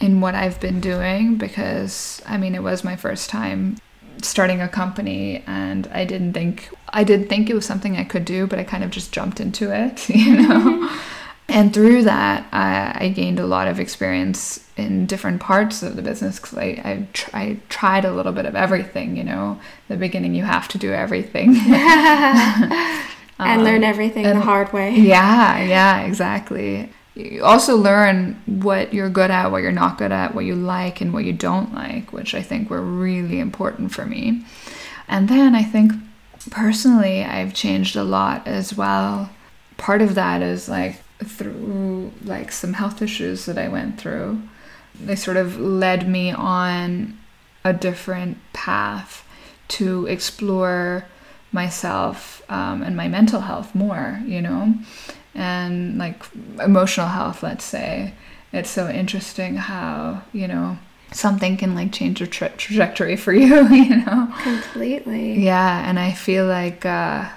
[0.00, 3.76] in what I've been doing because I mean, it was my first time
[4.20, 8.24] starting a company and I didn't think I did think it was something I could
[8.24, 10.60] do, but I kind of just jumped into it, you know.
[10.60, 11.21] Mm-hmm.
[11.52, 16.02] And through that, I, I, gained a lot of experience in different parts of the
[16.02, 19.60] business because I, I, tr- I, tried a little bit of everything, you know.
[19.88, 21.56] the beginning, you have to do everything.
[23.38, 24.94] and um, learn everything and, the hard way.
[24.94, 26.90] Yeah, yeah, exactly.
[27.14, 31.00] You also learn what you're good at, what you're not good at, what you like,
[31.00, 34.44] and what you don't like, which I think were really important for me.
[35.08, 35.92] And then I think
[36.50, 39.30] personally, I've changed a lot as well.
[39.76, 44.42] Part of that is like through like some health issues that I went through.
[45.00, 47.18] They sort of led me on
[47.64, 49.26] a different path
[49.68, 51.06] to explore
[51.50, 54.74] myself um, and my mental health more, you know,
[55.34, 56.22] and like
[56.62, 58.14] emotional health, let's say.
[58.52, 60.78] It's so interesting how, you know,
[61.12, 64.32] something can like change your tra- trajectory for you, you know?
[64.42, 65.40] Completely.
[65.44, 65.88] Yeah.
[65.88, 67.28] And I feel like, uh,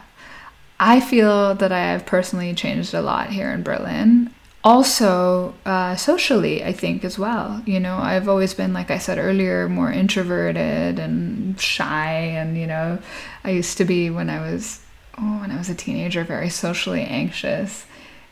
[0.80, 4.32] I feel that I have personally changed a lot here in Berlin.
[4.64, 7.62] Also, uh, socially, I think as well.
[7.66, 12.14] You know, I've always been, like I said earlier, more introverted and shy.
[12.14, 12.98] And, you know,
[13.44, 14.82] I used to be when I was,
[15.20, 17.86] oh, when I was a teenager, very socially anxious.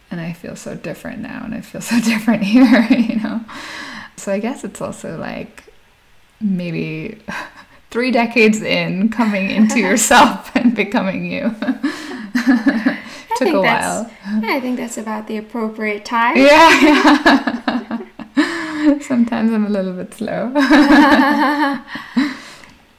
[0.10, 1.44] And I feel so different now.
[1.46, 3.42] And I feel so different here, you know.
[4.18, 5.66] So I guess it's also like
[6.42, 7.22] maybe
[7.92, 11.56] three decades in coming into yourself and becoming you.
[12.34, 14.12] Took a while.
[14.42, 16.38] Yeah, I think that's about the appropriate time.
[16.38, 18.00] Yeah,
[18.36, 19.00] yeah.
[19.02, 20.52] Sometimes I'm a little bit slow.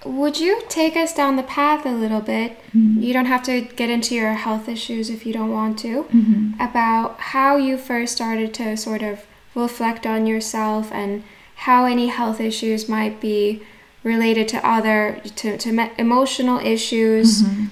[0.05, 2.59] Would you take us down the path a little bit?
[2.77, 3.03] Mm-hmm.
[3.03, 6.05] You don't have to get into your health issues if you don't want to.
[6.05, 6.61] Mm-hmm.
[6.61, 11.25] About how you first started to sort of reflect on yourself and
[11.57, 13.63] how any health issues might be
[14.03, 17.67] related to other to, to emotional issues mm-hmm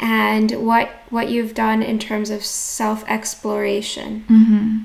[0.00, 4.24] and what what you've done in terms of self exploration.
[4.28, 4.78] Mm-hmm.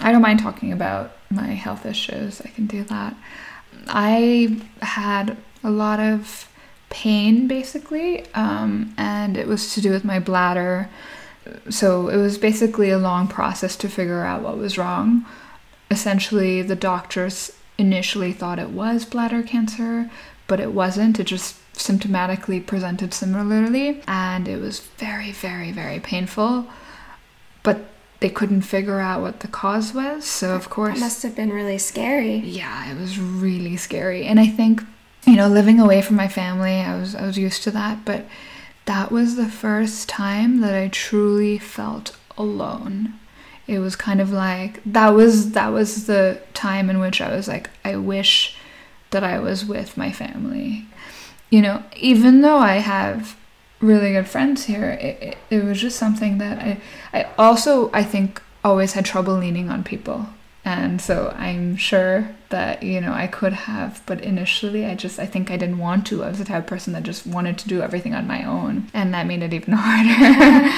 [0.00, 2.40] I don't mind talking about my health issues.
[2.40, 3.14] I can do that.
[3.88, 6.48] I had a lot of
[6.90, 10.88] pain basically, um, and it was to do with my bladder.
[11.68, 15.26] So it was basically a long process to figure out what was wrong.
[15.90, 20.10] Essentially, the doctors initially thought it was bladder cancer,
[20.46, 21.18] but it wasn't.
[21.20, 26.66] It just symptomatically presented similarly, and it was very, very, very painful.
[27.62, 27.86] But
[28.20, 30.96] they couldn't figure out what the cause was, so of course.
[30.96, 32.36] It must have been really scary.
[32.36, 34.24] Yeah, it was really scary.
[34.24, 34.82] And I think,
[35.26, 38.24] you know, living away from my family, I was I was used to that, but
[38.86, 43.14] that was the first time that I truly felt alone.
[43.66, 47.48] It was kind of like that was that was the time in which I was
[47.48, 48.56] like I wish
[49.10, 50.86] that I was with my family
[51.54, 53.36] you know, even though I have
[53.78, 56.80] really good friends here, it, it, it was just something that I,
[57.12, 60.26] I also, I think, always had trouble leaning on people.
[60.64, 65.26] And so I'm sure that, you know, I could have, but initially I just, I
[65.26, 66.24] think I didn't want to.
[66.24, 68.88] I was the type of person that just wanted to do everything on my own.
[68.92, 70.74] And that made it even harder.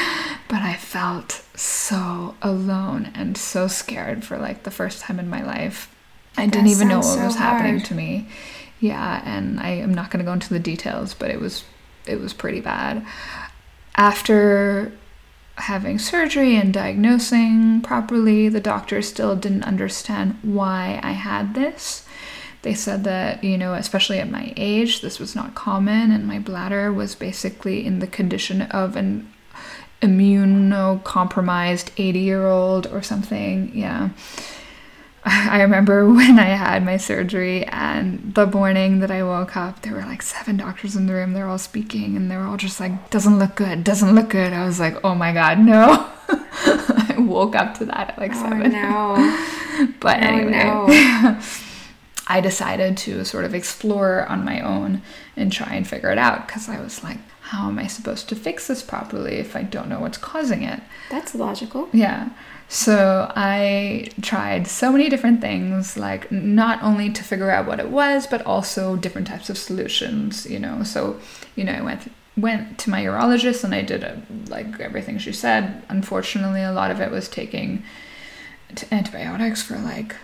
[0.50, 5.42] but I felt so alone and so scared for like the first time in my
[5.42, 5.90] life.
[6.36, 7.62] I that didn't even know what so was hard.
[7.62, 8.28] happening to me
[8.80, 11.64] yeah and i am not going to go into the details but it was
[12.06, 13.04] it was pretty bad.
[13.96, 14.92] After
[15.56, 22.04] having surgery and diagnosing properly the doctor still didn't understand why i had this.
[22.62, 26.38] They said that you know especially at my age this was not common and my
[26.38, 29.32] bladder was basically in the condition of an
[30.02, 34.10] immunocompromised 80 year old or something yeah
[35.50, 39.92] I remember when I had my surgery and the morning that I woke up, there
[39.92, 41.32] were like seven doctors in the room.
[41.32, 44.52] They're all speaking and they were all just like, doesn't look good, doesn't look good.
[44.52, 46.08] I was like, oh my God, no.
[46.28, 48.72] I woke up to that at like Oh seven.
[48.72, 49.42] no.
[50.00, 51.38] But Oh, anyway, no.
[52.28, 55.02] I decided to sort of explore on my own
[55.36, 58.34] and try and figure it out because I was like, how am I supposed to
[58.36, 60.80] fix this properly if I don't know what's causing it?
[61.10, 61.88] That's logical.
[61.92, 62.30] Yeah.
[62.68, 67.90] So I tried so many different things, like not only to figure out what it
[67.90, 70.82] was, but also different types of solutions, you know.
[70.82, 71.20] So,
[71.54, 75.32] you know, I went went to my urologist and I did a, like everything she
[75.32, 75.82] said.
[75.88, 77.82] Unfortunately, a lot of it was taking
[78.74, 80.16] t- antibiotics for like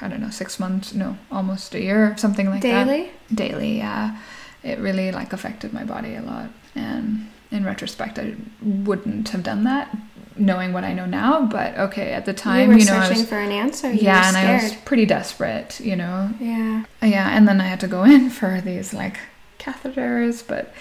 [0.00, 3.10] I don't know, 6 months, no, almost a year, something like that Daily?
[3.32, 4.18] daily yeah
[4.62, 9.64] it really like affected my body a lot and in retrospect i wouldn't have done
[9.64, 9.96] that
[10.36, 13.08] knowing what i know now but okay at the time you were you, know i
[13.08, 13.92] was for an answer.
[13.92, 16.84] You yeah were and i was pretty desperate you know Yeah.
[17.02, 19.18] yeah and then i had to go in for these like
[19.58, 20.72] catheters but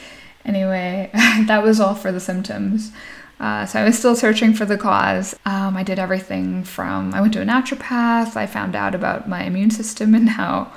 [0.46, 2.92] anyway that was all for the symptoms
[3.40, 5.36] uh, so I was still searching for the cause.
[5.46, 8.38] Um, I did everything from I went to a naturopath.
[8.38, 10.72] I found out about my immune system and how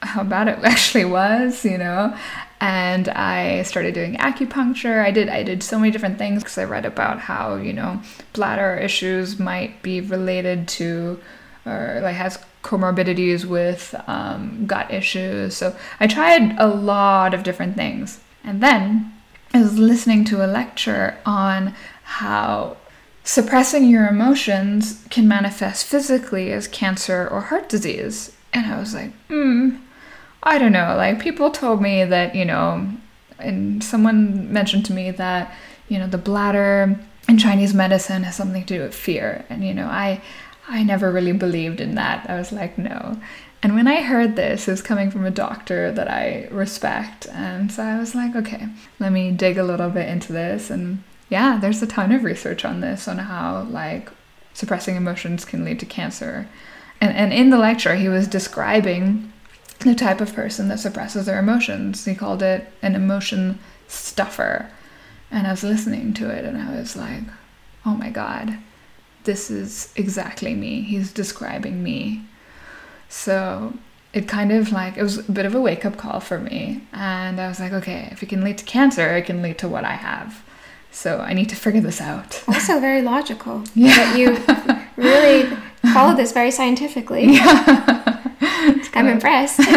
[0.00, 2.16] how bad it actually was, you know.
[2.62, 5.04] And I started doing acupuncture.
[5.04, 8.00] I did I did so many different things because I read about how you know
[8.34, 11.18] bladder issues might be related to
[11.66, 15.56] or like has comorbidities with um, gut issues.
[15.56, 19.12] So I tried a lot of different things, and then
[19.52, 22.76] I was listening to a lecture on how
[23.24, 28.36] suppressing your emotions can manifest physically as cancer or heart disease.
[28.52, 29.78] And I was like, hmm,
[30.42, 30.94] I don't know.
[30.96, 32.88] Like, people told me that, you know,
[33.38, 35.54] and someone mentioned to me that,
[35.88, 39.44] you know, the bladder in Chinese medicine has something to do with fear.
[39.48, 40.20] And, you know, I.
[40.68, 42.30] I never really believed in that.
[42.30, 43.20] I was like, no.
[43.64, 47.26] And when I heard this, it was coming from a doctor that I respect.
[47.32, 48.68] And so I was like, okay,
[49.00, 50.70] let me dig a little bit into this.
[50.70, 54.08] And yeah, there's a ton of research on this, on how like
[54.54, 56.48] suppressing emotions can lead to cancer.
[57.00, 59.31] And, and in the lecture, he was describing
[59.82, 62.04] the type of person that suppresses their emotions.
[62.04, 63.58] He called it an emotion
[63.88, 64.70] stuffer.
[65.30, 67.22] And I was listening to it and I was like,
[67.86, 68.58] oh my God,
[69.24, 70.82] this is exactly me.
[70.82, 72.24] He's describing me.
[73.08, 73.74] So
[74.12, 76.82] it kind of like it was a bit of a wake up call for me.
[76.92, 79.68] And I was like, okay, if it can lead to cancer, it can lead to
[79.68, 80.42] what I have.
[80.90, 82.42] So I need to figure this out.
[82.46, 83.64] Also very logical.
[83.74, 83.96] Yeah.
[83.96, 85.56] That you really
[85.94, 87.38] followed this very scientifically.
[88.94, 89.60] I'm impressed.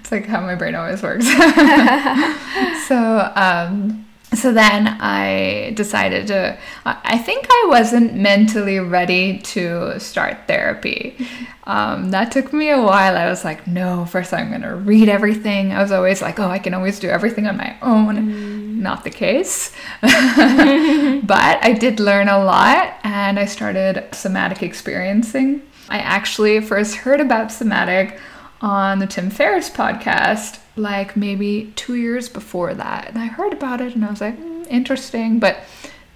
[0.00, 1.26] it's like how my brain always works.
[2.88, 6.58] so, um, so then I decided to.
[6.84, 11.16] I think I wasn't mentally ready to start therapy.
[11.64, 13.16] Um, that took me a while.
[13.16, 15.72] I was like, no, first I'm going to read everything.
[15.72, 18.82] I was always like, oh, I can always do everything on my own.
[18.82, 19.72] Not the case.
[20.02, 25.62] but I did learn a lot and I started somatic experiencing.
[25.88, 28.18] I actually first heard about somatic
[28.60, 33.08] on the Tim Ferriss podcast like maybe two years before that.
[33.08, 35.58] And I heard about it and I was like, mm, interesting, but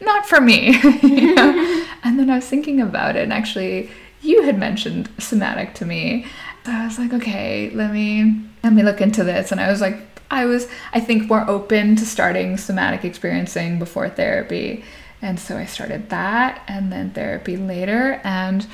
[0.00, 0.78] not for me.
[1.02, 1.84] you know?
[2.04, 3.90] And then I was thinking about it and actually
[4.22, 6.26] you had mentioned somatic to me.
[6.64, 9.52] So I was like, okay, let me let me look into this.
[9.52, 9.98] And I was like,
[10.30, 14.84] I was I think more open to starting somatic experiencing before therapy.
[15.20, 18.20] And so I started that and then therapy later.
[18.22, 18.66] And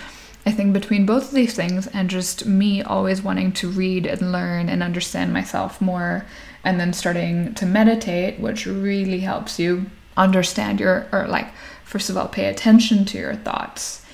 [0.46, 4.30] I think between both of these things and just me always wanting to read and
[4.30, 6.26] learn and understand myself more,
[6.62, 9.86] and then starting to meditate, which really helps you
[10.16, 11.48] understand your, or like,
[11.84, 14.04] first of all, pay attention to your thoughts.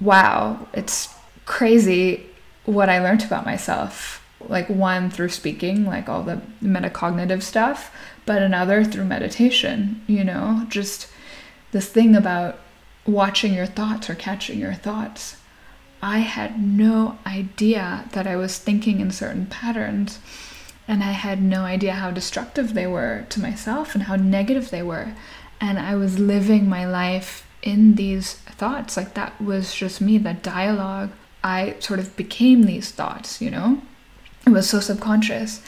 [0.00, 1.08] Wow, it's
[1.44, 2.26] crazy
[2.64, 4.24] what I learned about myself.
[4.40, 7.90] Like, one through speaking, like all the metacognitive stuff,
[8.24, 11.08] but another through meditation, you know, just
[11.72, 12.58] this thing about
[13.06, 15.36] watching your thoughts or catching your thoughts.
[16.02, 20.20] I had no idea that I was thinking in certain patterns,
[20.86, 24.82] and I had no idea how destructive they were to myself and how negative they
[24.82, 25.14] were.
[25.60, 28.96] And I was living my life in these thoughts.
[28.96, 31.10] Like that was just me, that dialogue.
[31.42, 33.82] I sort of became these thoughts, you know?
[34.46, 35.62] It was so subconscious.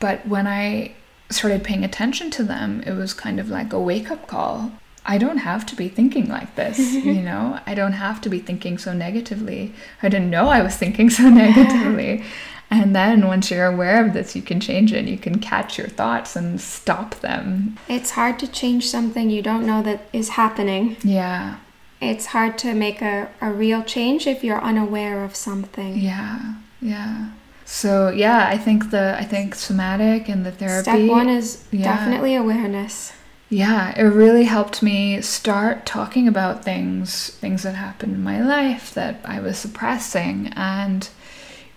[0.00, 0.94] But when I
[1.30, 4.72] started paying attention to them, it was kind of like a wake up call.
[5.04, 7.60] I don't have to be thinking like this, you know?
[7.66, 9.74] I don't have to be thinking so negatively.
[10.02, 12.24] I didn't know I was thinking so negatively.
[12.70, 15.06] and then once you're aware of this, you can change it.
[15.06, 17.78] You can catch your thoughts and stop them.
[17.88, 20.96] It's hard to change something you don't know that is happening.
[21.02, 21.56] Yeah.
[22.00, 25.98] It's hard to make a, a real change if you're unaware of something.
[25.98, 26.54] Yeah.
[26.80, 27.30] Yeah.
[27.64, 31.84] So yeah, I think the I think somatic and the therapy Step one is yeah.
[31.84, 33.12] definitely awareness.
[33.52, 38.94] Yeah, it really helped me start talking about things, things that happened in my life
[38.94, 40.50] that I was suppressing.
[40.56, 41.06] And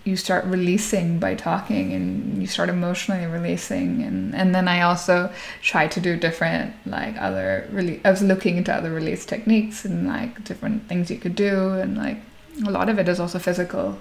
[0.02, 5.32] you start releasing by talking and you start emotionally releasing and and then I also
[5.62, 10.06] tried to do different like other really I was looking into other release techniques and
[10.06, 12.18] like different things you could do and like
[12.64, 13.98] a lot of it is also physical.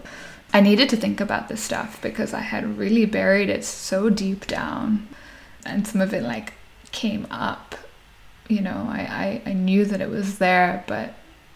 [0.54, 4.46] I needed to think about this stuff because I had really buried it so deep
[4.46, 5.08] down
[5.66, 6.54] and some of it like
[6.96, 7.76] came up.
[8.48, 11.14] You know, I, I, I knew that it was there but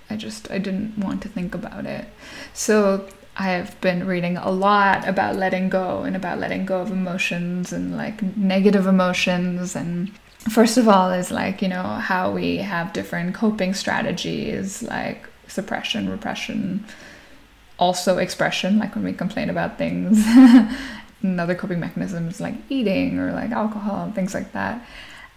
[0.10, 2.06] I just I didn't want to think about it.
[2.54, 6.92] So I have been reading a lot about letting go and about letting go of
[6.92, 10.12] emotions and like negative emotions and
[10.50, 16.10] first of all is like you know how we have different coping strategies like suppression
[16.10, 16.84] repression
[17.78, 20.26] also expression like when we complain about things
[21.22, 24.86] another coping mechanisms like eating or like alcohol and things like that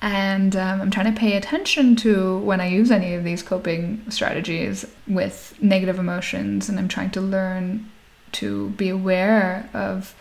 [0.03, 4.05] and um, I'm trying to pay attention to when I use any of these coping
[4.11, 7.88] strategies with negative emotions, and I'm trying to learn
[8.32, 10.16] to be aware of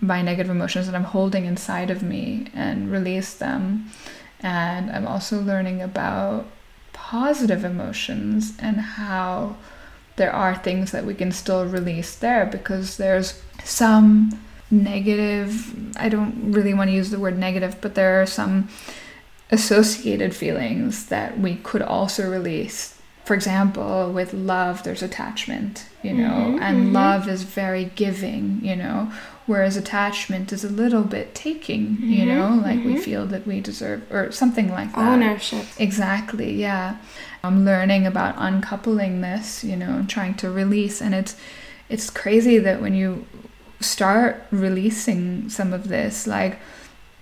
[0.00, 3.90] my negative emotions that I'm holding inside of me and release them.
[4.40, 6.46] And I'm also learning about
[6.94, 9.56] positive emotions and how
[10.16, 14.40] there are things that we can still release there because there's some
[14.70, 18.70] negative, I don't really want to use the word negative, but there are some
[19.50, 26.30] associated feelings that we could also release for example, with love, there's attachment, you know,
[26.30, 26.92] mm-hmm, and mm-hmm.
[26.94, 29.12] love is very giving, you know,
[29.46, 33.02] whereas attachment is a little bit taking, mm-hmm, you know, like we mm-hmm.
[33.02, 35.12] feel that we deserve, or something like that.
[35.12, 35.64] Ownership.
[35.78, 36.96] Exactly, yeah.
[37.44, 41.36] I'm learning about uncoupling this, you know, and trying to release, and it's
[41.88, 43.26] it's crazy that when you
[43.78, 46.58] start releasing some of this, like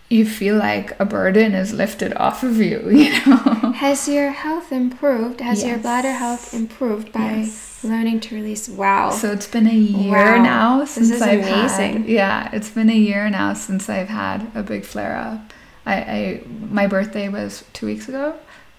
[0.08, 3.72] you feel like a burden is lifted off of you, you know.
[3.72, 5.40] Has your health improved?
[5.40, 5.68] Has yes.
[5.68, 7.84] your bladder health improved by yes.
[7.84, 8.68] learning to release?
[8.68, 9.10] Wow.
[9.10, 10.42] So it's been a year wow.
[10.42, 12.02] now since I've amazing.
[12.02, 15.52] had Yeah, it's been a year now since I've had a big flare up.
[15.84, 18.34] I, I my birthday was 2 weeks ago.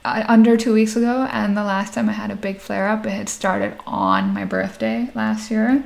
[0.06, 3.06] Uh, under 2 weeks ago and the last time I had a big flare up
[3.06, 5.84] it had started on my birthday last year.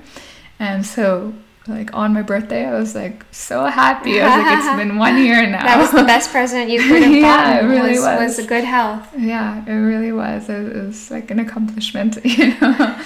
[0.60, 1.34] And so
[1.68, 4.22] like on my birthday, I was like so happy.
[4.22, 5.64] I was like, it's been one year now.
[5.64, 7.72] that was the best present you could have yeah, gotten.
[7.72, 8.46] It really was, was.
[8.48, 9.08] good health.
[9.18, 10.50] Yeah, it really was.
[10.50, 13.02] It was like an accomplishment, you know.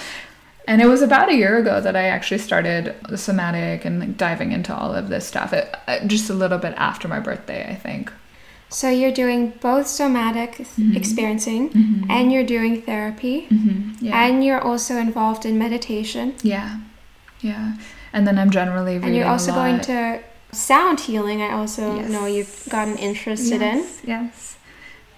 [0.66, 4.52] And it was about a year ago that I actually started somatic and like diving
[4.52, 5.52] into all of this stuff.
[5.52, 8.12] It, uh, just a little bit after my birthday, I think.
[8.70, 10.94] So you're doing both somatic mm-hmm.
[10.94, 12.10] experiencing mm-hmm.
[12.10, 13.46] and you're doing therapy.
[13.48, 14.04] Mm-hmm.
[14.04, 14.26] Yeah.
[14.26, 16.34] And you're also involved in meditation.
[16.42, 16.80] Yeah.
[17.40, 17.76] Yeah
[18.12, 19.08] and then I'm generally reading.
[19.08, 21.42] And you're also going to sound healing.
[21.42, 22.10] I also yes.
[22.10, 24.08] know you've gotten interested yes, in.
[24.08, 24.58] Yes.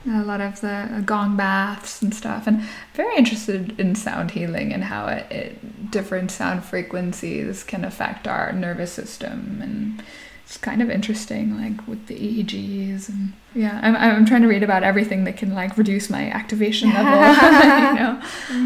[0.08, 2.62] A lot of the gong baths and stuff, and
[2.94, 8.50] very interested in sound healing and how it, it different sound frequencies can affect our
[8.52, 10.02] nervous system and
[10.50, 14.64] it's kind of interesting, like with the EEGs and yeah, I'm I'm trying to read
[14.64, 17.12] about everything that can like reduce my activation level.
[17.88, 18.22] you know.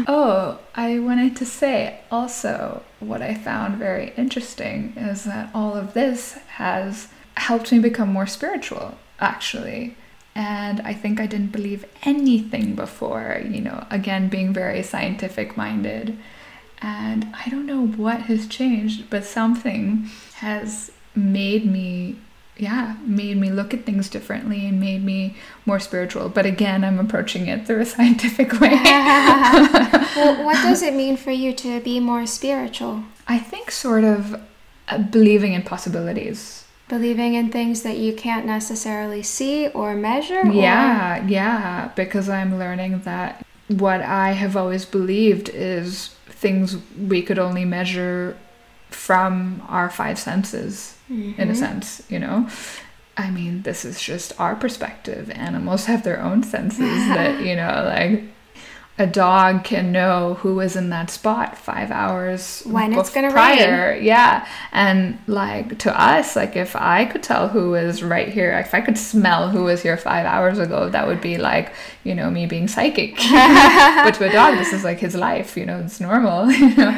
[0.07, 5.93] Oh, I wanted to say also what I found very interesting is that all of
[5.93, 9.95] this has helped me become more spiritual, actually.
[10.33, 16.17] And I think I didn't believe anything before, you know, again, being very scientific minded.
[16.81, 22.17] And I don't know what has changed, but something has made me
[22.57, 25.35] yeah made me look at things differently and made me
[25.65, 26.29] more spiritual.
[26.29, 28.75] But again i'm approaching it through a scientific way.
[30.15, 33.03] Well what does it mean for you to be more spiritual?
[33.27, 34.41] I think sort of
[34.87, 36.63] uh, believing in possibilities.
[36.87, 41.27] Believing in things that you can't necessarily see or measure yeah or?
[41.27, 47.65] yeah because i'm learning that what i have always believed is things we could only
[47.65, 48.37] measure
[48.95, 51.39] from our five senses mm-hmm.
[51.39, 51.59] in a mm-hmm.
[51.59, 52.47] sense you know
[53.17, 57.83] i mean this is just our perspective animals have their own senses that you know
[57.85, 58.23] like
[58.97, 63.91] a dog can know who was in that spot five hours when it's gonna prior.
[63.91, 64.03] Rain.
[64.05, 68.73] Yeah, and like to us, like if I could tell who was right here, if
[68.73, 71.73] I could smell who was here five hours ago, that would be like
[72.05, 73.15] you know me being psychic.
[73.31, 75.57] but to a dog, this is like his life.
[75.57, 76.49] You know, it's normal.
[76.65, 76.91] You know,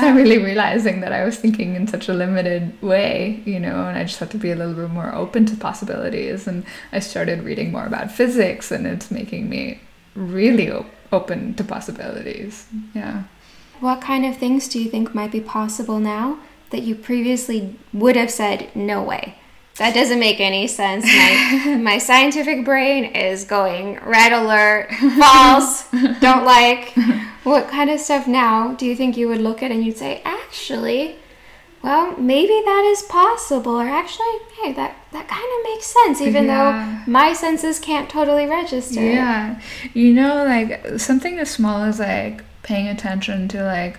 [0.00, 3.42] so I'm really realizing that I was thinking in such a limited way.
[3.44, 6.46] You know, and I just had to be a little bit more open to possibilities.
[6.46, 9.80] And I started reading more about physics, and it's making me
[10.14, 12.66] really open open to possibilities.
[12.94, 13.24] Yeah.
[13.80, 16.38] What kind of things do you think might be possible now
[16.70, 19.36] that you previously would have said no way?
[19.76, 21.04] that doesn't make any sense.
[21.04, 25.88] My, my scientific brain is going red alert, false,
[26.20, 26.94] don't like.
[27.42, 30.22] What kind of stuff now do you think you would look at and you'd say,
[30.24, 31.16] actually,
[31.82, 36.46] well, maybe that is possible, or actually, hey, that that kind of makes sense, even
[36.46, 37.02] Yeah.
[37.06, 39.02] though my senses can't totally register.
[39.02, 39.60] Yeah.
[39.92, 43.98] You know, like something as small as like paying attention to like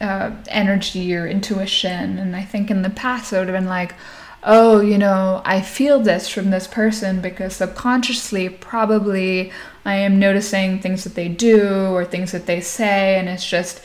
[0.00, 2.18] uh, energy or intuition.
[2.18, 3.94] And I think in the past it would have been like,
[4.42, 9.52] oh, you know, I feel this from this person because subconsciously, probably
[9.86, 13.18] I am noticing things that they do or things that they say.
[13.18, 13.80] And it's just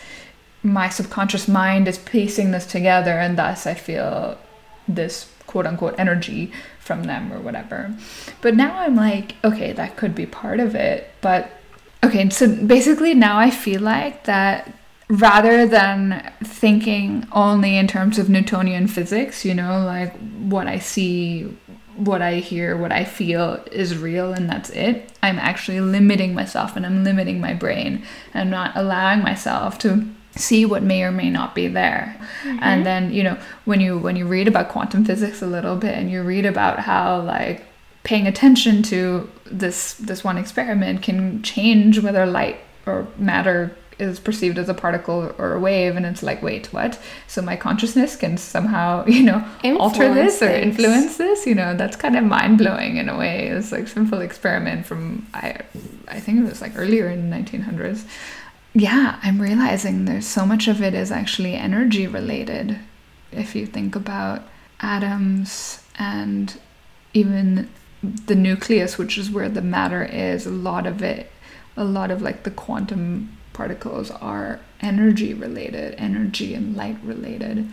[0.64, 3.12] my subconscious mind is piecing this together.
[3.12, 4.38] And thus I feel
[4.88, 7.94] this quote unquote energy from them or whatever.
[8.42, 11.10] But now I'm like, okay, that could be part of it.
[11.22, 11.52] But
[12.04, 14.74] okay, so basically now I feel like that
[15.10, 21.44] rather than thinking only in terms of Newtonian physics, you know, like what I see,
[21.96, 26.76] what I hear, what I feel is real and that's it, I'm actually limiting myself
[26.76, 28.06] and I'm limiting my brain.
[28.34, 32.16] I'm not allowing myself to see what may or may not be there.
[32.44, 32.60] Mm-hmm.
[32.62, 35.98] And then you know when you when you read about quantum physics a little bit
[35.98, 37.66] and you read about how like
[38.04, 44.58] paying attention to this this one experiment can change whether light or matter is perceived
[44.58, 46.98] as a particle or a wave and it's like wait what?
[47.28, 49.44] So my consciousness can somehow you know
[49.78, 50.68] alter this or things.
[50.68, 53.48] influence this you know that's kind of mind-blowing in a way.
[53.48, 55.58] It's like simple experiment from i
[56.08, 58.06] i think it was like earlier in the 1900s
[58.74, 62.80] yeah i'm realizing there's so much of it is actually energy related.
[63.32, 64.44] If you think about
[64.80, 66.60] atoms and
[67.14, 67.70] even
[68.02, 71.32] the nucleus which is where the matter is a lot of it
[71.76, 77.70] a lot of like the quantum particles are energy related energy and light related.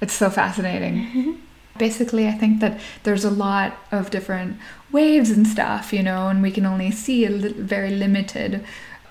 [0.00, 0.94] It's so fascinating.
[0.94, 1.32] Mm-hmm.
[1.78, 4.58] Basically i think that there's a lot of different
[4.92, 8.62] waves and stuff you know and we can only see a li- very limited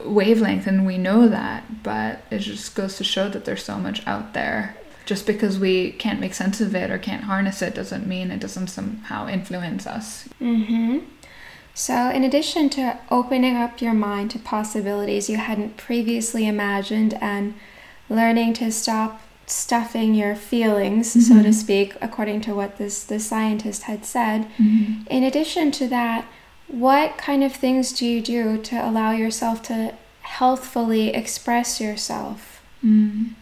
[0.04, 4.06] wavelength and we know that but it just goes to show that there's so much
[4.08, 4.76] out there
[5.06, 8.40] just because we can't make sense of it or can't harness it doesn't mean it
[8.40, 11.00] doesn't somehow influence us Mm-hmm.
[11.76, 17.54] So, in addition to opening up your mind to possibilities you hadn't previously imagined and
[18.10, 21.54] learning to stop stuffing your feelings, so to Mhm.
[21.54, 26.26] speak, according to what this, this scientist had said, in addition to that,
[26.70, 32.64] what kind of things do you do to allow yourself to healthfully express yourself?
[32.84, 33.34] Mm.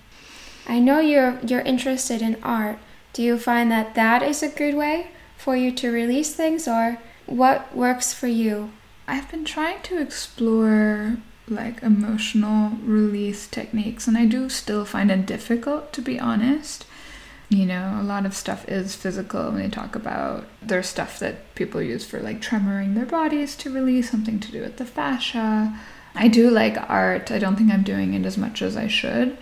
[0.67, 2.80] I know you're you're interested in art.
[3.13, 6.99] Do you find that that is a good way for you to release things or
[7.25, 8.71] what works for you?
[9.07, 11.17] I've been trying to explore
[11.49, 16.86] like emotional release techniques, and I do still find it difficult to be honest.
[17.49, 21.55] You know, a lot of stuff is physical when they talk about there's stuff that
[21.55, 25.79] people use for like tremoring their bodies to release something to do with the fascia.
[26.13, 27.31] I do like art.
[27.31, 29.37] I don't think I'm doing it as much as I should.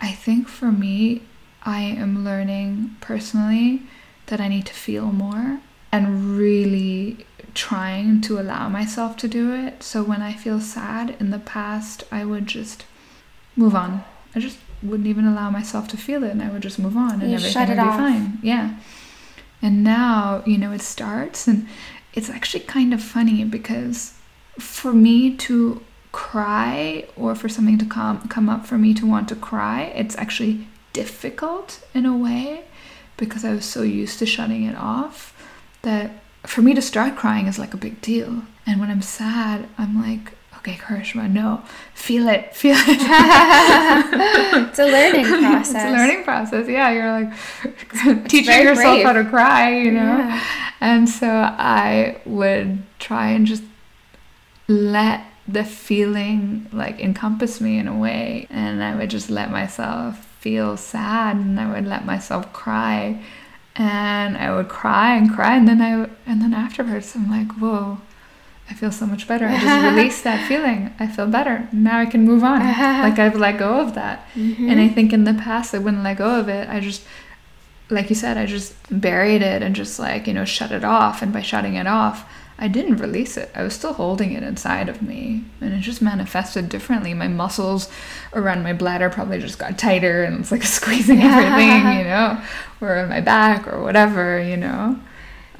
[0.00, 1.22] I think for me,
[1.62, 3.82] I am learning personally
[4.26, 5.60] that I need to feel more
[5.92, 9.82] and really trying to allow myself to do it.
[9.82, 12.84] So when I feel sad in the past, I would just
[13.56, 14.04] move on.
[14.34, 17.20] I just wouldn't even allow myself to feel it and I would just move on
[17.20, 17.96] and everything would be off.
[17.96, 18.38] fine.
[18.42, 18.76] Yeah.
[19.62, 21.68] And now, you know, it starts and
[22.14, 24.14] it's actually kind of funny because
[24.58, 29.28] for me to cry or for something to come come up for me to want
[29.28, 32.64] to cry, it's actually difficult in a way
[33.16, 35.36] because I was so used to shutting it off
[35.82, 36.10] that
[36.44, 38.42] for me to start crying is like a big deal.
[38.66, 41.62] And when I'm sad, I'm like, okay, Karishma, no,
[41.94, 42.82] feel it, feel it.
[44.68, 45.68] it's a learning process.
[45.74, 46.68] it's a learning process.
[46.68, 49.06] Yeah, you're like teaching yourself brave.
[49.06, 50.18] how to cry, you know?
[50.18, 50.44] Yeah.
[50.80, 53.62] And so I would try and just
[54.68, 58.46] let the feeling like encompass me in a way.
[58.50, 63.22] And I would just let myself feel sad and I would let myself cry.
[63.76, 67.98] And I would cry and cry and then I and then afterwards I'm like, whoa,
[68.70, 69.46] I feel so much better.
[69.46, 70.94] I just released that feeling.
[71.00, 71.68] I feel better.
[71.72, 72.60] Now I can move on.
[73.02, 74.26] like I've let go of that.
[74.34, 74.70] Mhm.
[74.70, 76.68] And I think in the past I wouldn't let go of it.
[76.68, 77.02] I just
[77.90, 81.22] like you said, I just buried it and just like, you know, shut it off.
[81.22, 82.24] And by shutting it off,
[82.56, 83.50] I didn't release it.
[83.52, 85.44] I was still holding it inside of me.
[85.60, 87.14] And it just manifested differently.
[87.14, 87.88] My muscles
[88.32, 92.40] around my bladder probably just got tighter and it's like squeezing everything, you know,
[92.80, 95.00] or in my back or whatever, you know.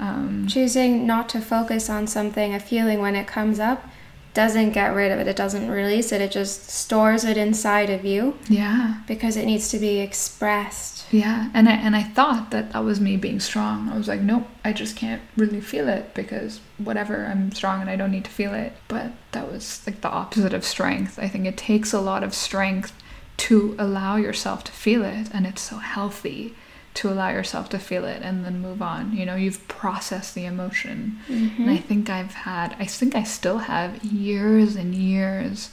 [0.01, 3.85] Um, Choosing not to focus on something, a feeling when it comes up,
[4.33, 8.05] doesn't get rid of it, it doesn't release it, it just stores it inside of
[8.05, 8.95] you Yeah.
[9.07, 11.05] because it needs to be expressed.
[11.13, 13.89] Yeah, and I and I thought that that was me being strong.
[13.89, 17.91] I was like, nope, I just can't really feel it because whatever, I'm strong and
[17.91, 18.73] I don't need to feel it.
[18.87, 21.19] But that was like the opposite of strength.
[21.19, 22.93] I think it takes a lot of strength
[23.39, 26.55] to allow yourself to feel it, and it's so healthy
[26.95, 29.13] to allow yourself to feel it and then move on.
[29.13, 31.19] You know, you've processed the emotion.
[31.29, 35.71] And I think I've had, I think I still have years and years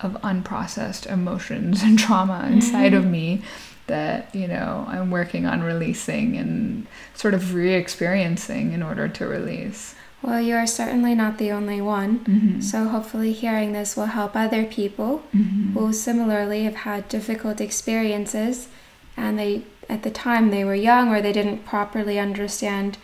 [0.00, 3.42] of unprocessed emotions and trauma inside of me
[3.88, 9.26] that, you know, I'm working on releasing and sort of re experiencing in order to
[9.26, 9.94] release.
[10.22, 12.20] Well, you are certainly not the only one.
[12.20, 12.60] Mm-hmm.
[12.60, 15.76] So, hopefully, hearing this will help other people Mm-hmm.
[15.76, 18.68] who similarly have had difficult experiences
[19.16, 22.98] and they, at the time, they were young or they didn't properly understand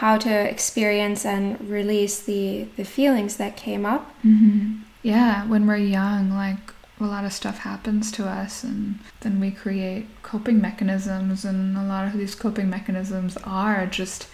[0.00, 4.04] how to experience and release the, the feelings that came up.
[4.22, 6.64] hmm Yeah, when we're young, like
[7.00, 11.82] a lot of stuff happens to us, and then we create coping mechanisms, and a
[11.84, 14.26] lot of these coping mechanisms are just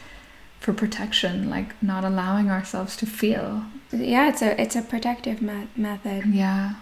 [0.61, 3.65] for protection, like not allowing ourselves to feel.
[3.93, 6.75] Yeah, it's a it's a protective me- method, Yeah,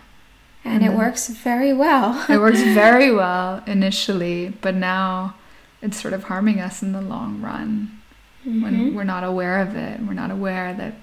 [0.66, 0.96] and it Mhm.
[0.98, 2.24] works very well.
[2.28, 5.34] it works very well initially, but now
[5.82, 7.90] it's sort of harming us in the long run
[8.44, 8.94] when Mhm.
[8.94, 10.00] we're not aware of it.
[10.00, 10.94] We're not aware that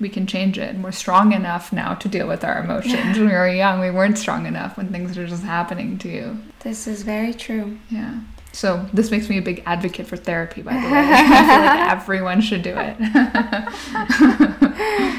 [0.00, 3.16] we can change it, and we're strong enough now to deal with our emotions.
[3.18, 6.38] When we were young, we weren't strong enough when things are just happening to you.
[6.60, 7.78] This is very true.
[7.88, 8.14] Yeah.
[8.54, 10.98] So this makes me a big advocate for therapy, by the way.
[11.08, 12.96] I feel like everyone should do it.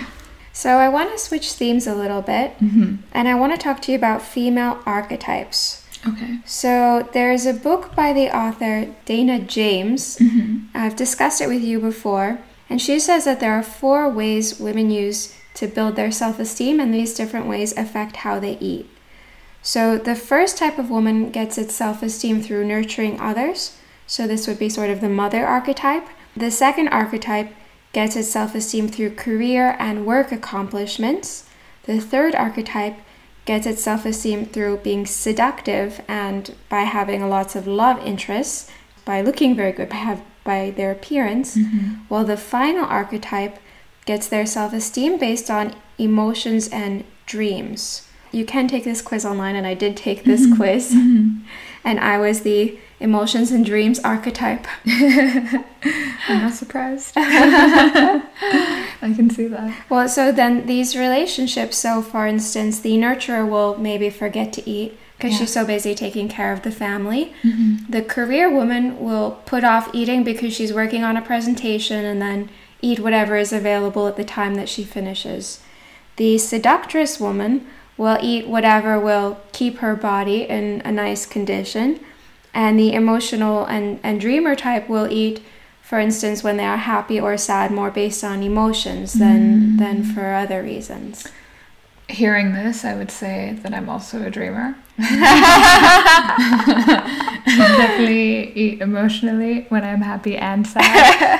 [0.53, 3.81] So I want to switch themes a little bit, hmm and I want to talk
[3.83, 5.83] to you about female archetypes.
[6.07, 6.39] Okay.
[6.45, 10.17] So there's a book by the author Dana James.
[10.19, 12.39] hmm I've discussed it with you before,
[12.69, 16.79] and she says that there are four ways women use to build their self esteem,
[16.79, 18.87] and these different ways affect how they eat.
[19.61, 23.77] So the first type of woman gets its self esteem through nurturing others.
[24.05, 26.07] So this would be sort of the mother archetype.
[26.35, 27.53] The second archetype
[27.93, 31.45] gets its self esteem through career and work accomplishments.
[31.83, 32.97] The third archetype
[33.45, 38.69] gets its self esteem through being seductive and by having lots of love interests,
[39.05, 41.55] by looking very good, by, have, by their appearance.
[41.55, 43.59] hmm While the final archetype
[44.05, 48.07] gets their self esteem based on emotions and dreams.
[48.31, 51.39] You can take this quiz online, and I did take this quiz, hmm
[51.85, 54.65] and I was the emotions and dreams archetype.
[54.85, 57.13] I'm not surprised.
[57.17, 59.75] I can see that.
[59.89, 64.97] Well, so then these relationships, so for instance, the nurturer will maybe forget to eat
[65.17, 65.39] because Yeah.
[65.39, 67.33] she's so busy taking care of the family.
[67.43, 72.21] hmm The career woman will put off eating because she's working on a presentation and
[72.21, 72.49] then
[72.81, 75.59] eat whatever is available at the time that she finishes.
[76.15, 77.65] The seductress woman
[77.97, 81.99] will eat whatever will keep her body in a nice condition.
[82.53, 85.43] And the emotional and, and dreamer type will eat,
[85.81, 89.79] for instance, when they are happy or sad, more based on emotions than, mm.
[89.79, 91.27] than for other reasons.
[92.09, 94.75] Hearing this, I would say that I'm also a dreamer.
[94.99, 96.21] I
[97.45, 101.39] definitely eat emotionally when I'm happy and sad.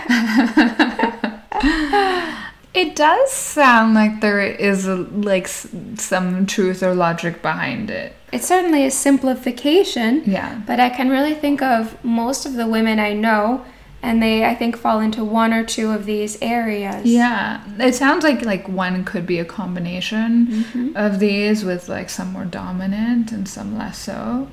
[2.74, 8.15] it does sound like there is a, like s- some truth or logic behind it.
[8.32, 10.24] It's certainly a simplification.
[10.26, 10.61] Yeah.
[10.65, 13.63] But I can really think of most of the women I know,
[14.01, 17.05] and they, I think, fall into one or two of these areas.
[17.05, 20.95] Yeah, it sounds like like one could be a combination Mhm.
[20.95, 24.49] of these with like some more dominant and some less so.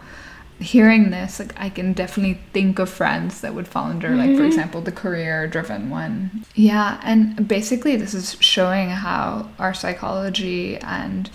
[0.61, 4.42] Hearing this, like I can definitely think of friends that would fall under like for
[4.42, 4.46] Mhm.
[4.46, 6.44] example the career driven one.
[6.54, 11.30] Yeah, and basically this is showing how our psychology and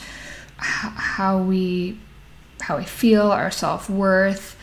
[0.60, 1.98] h- how we
[2.62, 4.56] how we feel, our self-worth,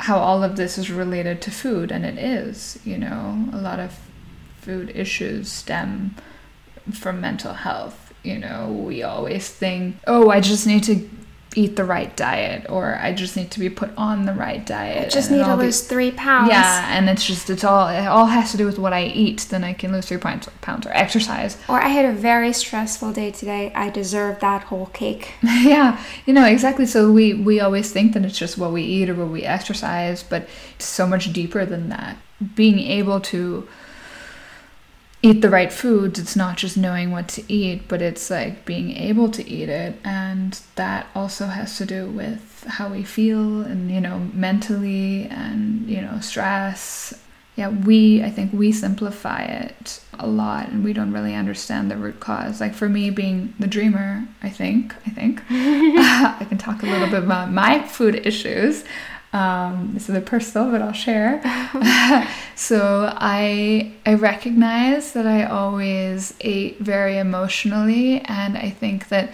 [0.00, 3.78] how all of this is related to food and it is, you know, a lot
[3.80, 3.98] of
[4.60, 6.14] food issues stem
[6.92, 8.12] from mental health.
[8.24, 11.08] You know, we always think, oh, I just need to
[11.56, 15.06] eat the right diet or I just need to be put on the right diet.
[15.06, 16.50] I just need to lose these- three pounds.
[16.50, 19.46] Yeah, and it's just it's all it all has to do with what I eat.
[19.48, 21.56] Then I can lose three pounds pounds or exercise.
[21.68, 23.72] Or I had a very stressful day today.
[23.74, 25.32] I deserve that whole cake.
[25.42, 26.86] yeah, you know exactly.
[26.86, 30.22] So we we always think that it's just what we eat or what we exercise,
[30.22, 32.18] but it's so much deeper than that.
[32.54, 33.66] Being able to
[35.22, 38.96] eat the right foods, it's not just knowing what to eat, but it's like being
[38.96, 43.90] able to eat it, and that also has to do with how we feel and
[43.90, 47.14] you know mentally and you know stress.
[47.56, 51.96] yeah, we, I think we simplify it a lot and we don't really understand the
[51.96, 52.60] root cause.
[52.60, 57.08] Like for me being the dreamer, I think, I think, I can talk a little
[57.08, 58.84] bit about my food issues.
[59.32, 61.40] Um, this is a personal, but I'll share.
[62.56, 69.30] so I I recognize that I always ate very emotionally, and I think that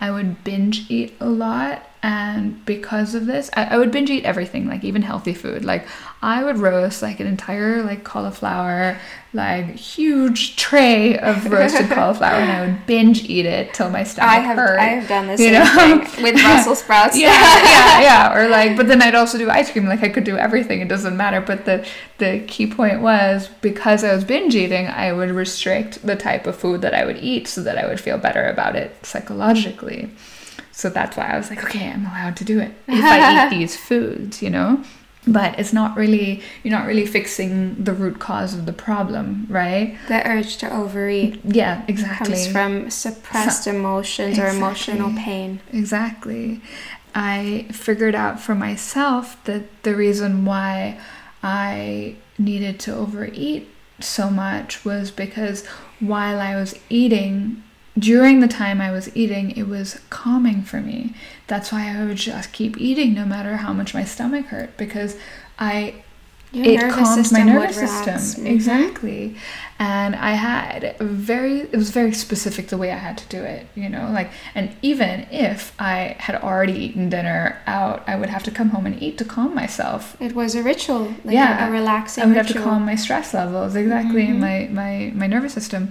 [0.00, 4.26] I would binge eat a lot and because of this I, I, would binge eat
[4.26, 5.64] everything like even healthy food.
[5.64, 5.86] Like
[6.20, 8.98] i would roast like an entire like cauliflower
[9.32, 14.30] like huge tray of roasted cauliflower and i would binge eat it till my stomach
[14.30, 14.78] I have, hurt.
[14.78, 15.98] I have done this you know?
[16.22, 17.16] with brussels sprouts.
[17.16, 18.36] Yeah yeah yeah.
[18.36, 19.86] Or like but then i'd also do ice cream.
[19.86, 20.80] Like i could do everything.
[20.80, 21.40] It doesn't matter.
[21.40, 21.86] But the
[22.18, 26.54] the key point was because i was binge eating i would restrict the type of
[26.54, 30.08] food that i would eat so that i would feel better about it psychologically
[30.74, 33.50] so that's why I was like, okay, I'm allowed to do it if I eat
[33.58, 34.82] these foods, you know?
[35.26, 39.96] But it's not really, you're not really fixing the root cause of the problem, right?
[40.08, 41.40] The urge to overeat.
[41.44, 42.34] Yeah, exactly.
[42.34, 45.60] Comes from suppressed so, emotions exactly, or emotional pain.
[45.72, 46.60] Exactly.
[47.14, 51.00] I figured out for myself that the reason why
[51.42, 53.68] I needed to overeat
[54.00, 55.64] so much was because
[56.00, 57.62] while I was eating,
[57.98, 61.14] during the time I was eating, it was calming for me.
[61.46, 65.16] That's why I would just keep eating no matter how much my stomach hurt because
[65.58, 66.02] I
[66.50, 68.46] Your it calmed my nervous system mm-hmm.
[68.48, 69.36] exactly.
[69.78, 73.68] And I had very it was very specific the way I had to do it,
[73.76, 78.42] you know, like and even if I had already eaten dinner out, I would have
[78.44, 80.16] to come home and eat to calm myself.
[80.20, 82.24] It was a ritual, like yeah, a, a relaxing.
[82.24, 82.54] I would ritual.
[82.54, 84.40] have to calm my stress levels exactly mm-hmm.
[84.40, 85.90] my my my nervous system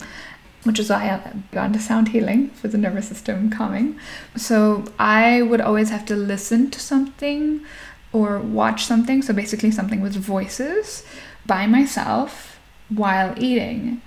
[0.63, 3.99] which is why gone to sound healing for the nervous system calming.
[4.35, 7.65] So I would always have to listen to something
[8.11, 11.03] or watch something, so basically something with voices
[11.45, 12.59] by myself
[12.89, 14.01] while eating.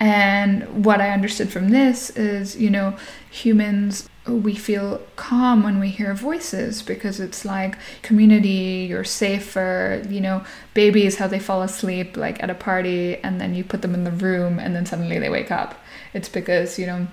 [0.00, 2.96] And what I understood from this is, you know,
[3.30, 10.20] humans, we feel calm when we hear voices because it's like community, you're safer, you
[10.20, 13.94] know, babies, how they fall asleep like at a party and then you put them
[13.94, 15.82] in the room and then suddenly they wake up
[16.14, 17.06] it's because you know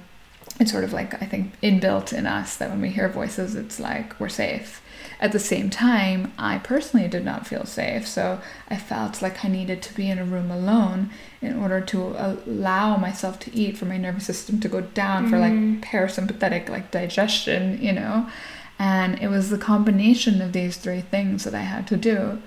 [0.59, 3.79] it's sort of like I think inbuilt in us that when we hear voices, it's
[3.79, 4.81] like we're safe.
[5.19, 9.47] At the same time, I personally did not feel safe, so I felt like I
[9.47, 11.09] needed to be in a room alone
[11.41, 15.29] in order to allow myself to eat for my nervous system to go down mm.
[15.29, 15.81] for like mm-hmm.
[15.81, 18.29] parasympathetic like digestion, you know.
[18.77, 22.41] And it was the combination of these three things that I had to do.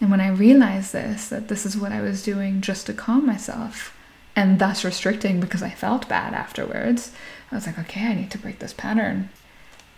[0.00, 3.26] And when I realized this, that this is what I was doing just to calm
[3.26, 3.91] myself,
[4.34, 7.12] and thus restricting because I felt bad afterwards.
[7.50, 9.28] I was like, okay, I need to break this pattern.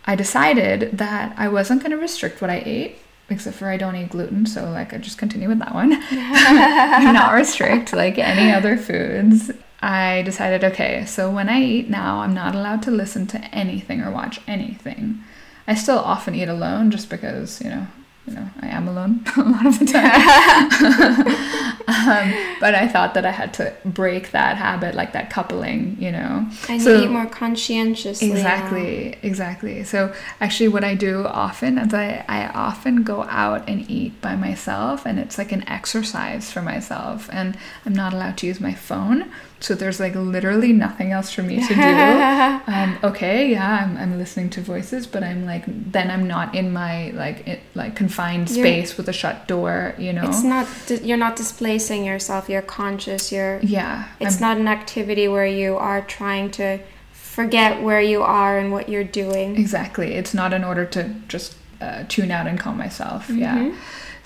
[0.07, 2.99] I decided that I wasn't going to restrict what I ate,
[3.30, 5.91] except for I don't eat gluten, so like I just continue with that one.
[6.12, 9.51] not restrict like any other foods.
[9.80, 14.01] I decided, okay, so when I eat now, I'm not allowed to listen to anything
[14.01, 15.22] or watch anything.
[15.66, 17.87] I still often eat alone just because, you know,
[18.27, 20.14] you know, I am alone a lot of the time.
[21.89, 26.11] um, but I thought that I had to break that habit, like that coupling, you
[26.11, 26.49] know.
[26.68, 28.31] And so, eat more conscientiously.
[28.31, 29.18] Exactly, now.
[29.29, 29.85] exactly.
[29.85, 34.37] So actually, what I do often is I, I often go out and eat by
[34.37, 37.29] myself, and it's like an exercise for myself.
[37.31, 41.42] And I'm not allowed to use my phone so there's like literally nothing else for
[41.42, 41.80] me to do.
[42.72, 46.72] um, okay, yeah, I'm, I'm listening to voices, but I'm like, then I'm not in
[46.72, 49.94] my like it, like confined space you're, with a shut door.
[49.98, 50.68] You know, it's not
[51.02, 52.48] you're not displacing yourself.
[52.48, 53.32] You're conscious.
[53.32, 54.09] You're yeah.
[54.20, 56.80] It's I'm, not an activity where you are trying to
[57.12, 59.57] forget where you are and what you're doing.
[59.57, 60.14] Exactly.
[60.14, 63.28] It's not in order to just uh, tune out and calm myself.
[63.28, 63.38] Mm-hmm.
[63.38, 63.74] Yeah.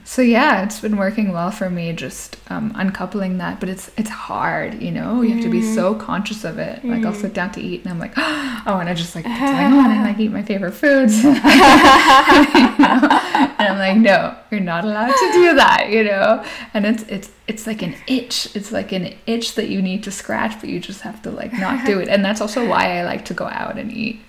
[0.08, 3.60] So yeah, it's been working well for me, just um, uncoupling that.
[3.60, 5.20] But it's it's hard, you know.
[5.20, 6.00] You have to be so mm.
[6.00, 6.82] conscious of it.
[6.82, 9.32] Like I'll sit down to eat, and I'm like, oh, and I just like on
[9.34, 11.22] and like eat my favorite foods.
[11.24, 11.40] you know?
[13.58, 16.42] And I'm like, no, you're not allowed to do that, you know.
[16.72, 18.56] And it's it's it's like an itch.
[18.56, 21.52] It's like an itch that you need to scratch, but you just have to like
[21.52, 22.08] not do it.
[22.08, 24.22] And that's also why I like to go out and eat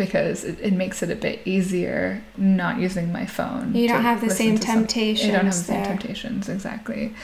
[0.00, 3.74] because it, it, makes it a bit easier not using my phone.
[3.74, 5.26] You don't have the same temptations.
[5.26, 7.14] You don't have the same temptations, exactly.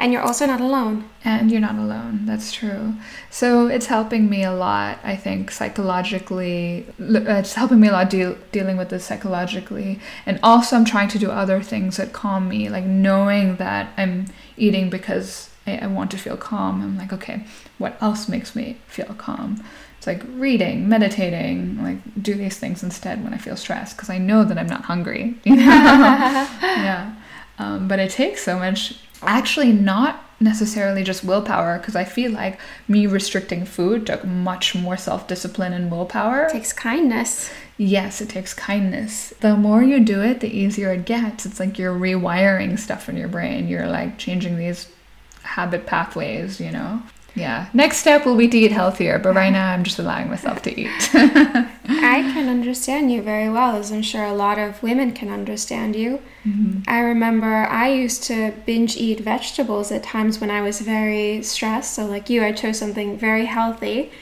[0.00, 1.08] And you're also not alone.
[1.24, 2.94] And you're not alone, that's true.
[3.30, 6.86] So it's helping me a lot, I think, psychologically.
[7.00, 10.00] Uh, it's helping me a lot deal, dealing with this psychologically.
[10.26, 14.26] And also, I'm trying to do other things that calm me, like knowing that I'm
[14.56, 16.82] eating because I, I want to feel calm.
[16.82, 17.44] I'm like, okay,
[17.78, 19.62] what else makes me feel calm?
[20.04, 24.18] It's like reading, meditating, like do these things instead when I feel stressed because I
[24.18, 25.38] know that I'm not hungry.
[25.44, 25.62] You know?
[25.64, 27.14] yeah.
[27.58, 28.98] Um, but it takes so much.
[29.22, 34.98] Actually, not necessarily just willpower because I feel like me restricting food took much more
[34.98, 36.46] self discipline and willpower.
[36.46, 37.50] It takes kindness.
[37.78, 39.32] Yes, it takes kindness.
[39.40, 41.46] The more you do it, the easier it gets.
[41.46, 43.68] It's like you're rewiring stuff in your brain.
[43.68, 44.86] You're like changing these
[45.44, 47.02] habit pathways, you know?
[47.34, 47.68] Yeah.
[47.72, 50.80] Next step will be to eat healthier, but right now I'm just allowing myself to
[50.80, 50.90] eat.
[51.14, 55.96] I can understand you very well, as I'm sure a lot of women can understand
[55.96, 56.22] you.
[56.46, 56.82] Mm-hmm.
[56.86, 61.94] I remember I used to binge eat vegetables at times when I was very stressed.
[61.94, 64.12] So, like you, I chose something very healthy.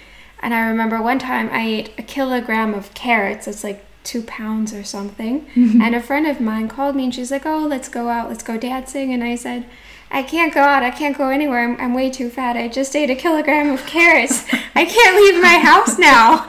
[0.40, 3.46] And I remember one time I ate a kilogram of carrots.
[3.46, 5.46] It's like two pounds or something.
[5.54, 5.80] Mm-hmm.
[5.80, 8.42] And a friend of mine called me and she's like, Oh, let's go out, let's
[8.42, 9.12] go dancing.
[9.12, 9.66] And I said,
[10.12, 10.82] I can't go out.
[10.82, 11.64] I can't go anywhere.
[11.64, 12.54] I'm, I'm way too fat.
[12.54, 14.44] I just ate a kilogram of carrots.
[14.74, 16.44] I can't leave my house now.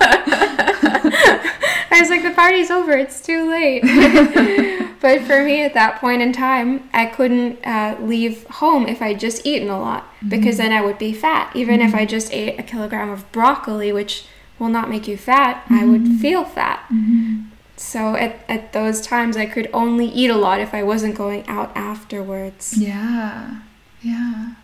[1.90, 2.92] I was like, the party's over.
[2.92, 3.84] It's too late.
[5.00, 9.20] but for me at that point in time, I couldn't uh, leave home if I'd
[9.20, 10.70] just eaten a lot because mm-hmm.
[10.70, 11.56] then I would be fat.
[11.56, 11.88] Even mm-hmm.
[11.88, 14.26] if I just ate a kilogram of broccoli, which
[14.60, 15.76] will not make you fat, mm-hmm.
[15.76, 16.18] I would mm-hmm.
[16.18, 16.86] feel fat.
[17.76, 21.46] So at, at those times, I could only eat a lot if I wasn't going
[21.48, 22.78] out afterwards.
[22.78, 23.62] Yeah,
[24.02, 24.56] yeah.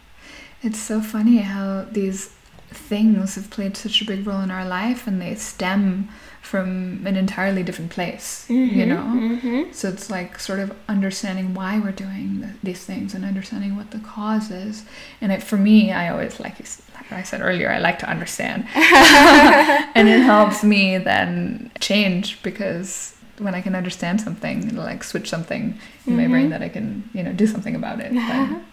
[0.61, 2.33] It's so funny how these
[2.69, 6.09] things have played such a big role in our life and they stem
[6.41, 8.95] from an entirely different place, mm-hmm, you know?
[8.95, 9.71] Mm-hmm.
[9.71, 13.91] So it's like sort of understanding why we're doing the, these things and understanding what
[13.91, 14.85] the cause is.
[15.21, 18.67] And it, for me, I always, like, like I said earlier, I like to understand.
[18.75, 25.29] and it helps me then change because when I can understand something, it'll like switch
[25.29, 26.15] something in mm-hmm.
[26.15, 26.51] my brain mm-hmm.
[26.51, 28.13] that I can, you know, do something about it.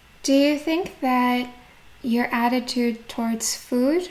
[0.23, 1.53] do you think that
[2.01, 4.09] your attitude towards food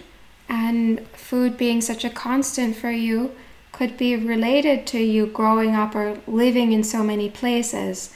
[0.48, 3.34] and food being such a constant for you
[3.76, 8.14] could be related to you growing up or living in so many places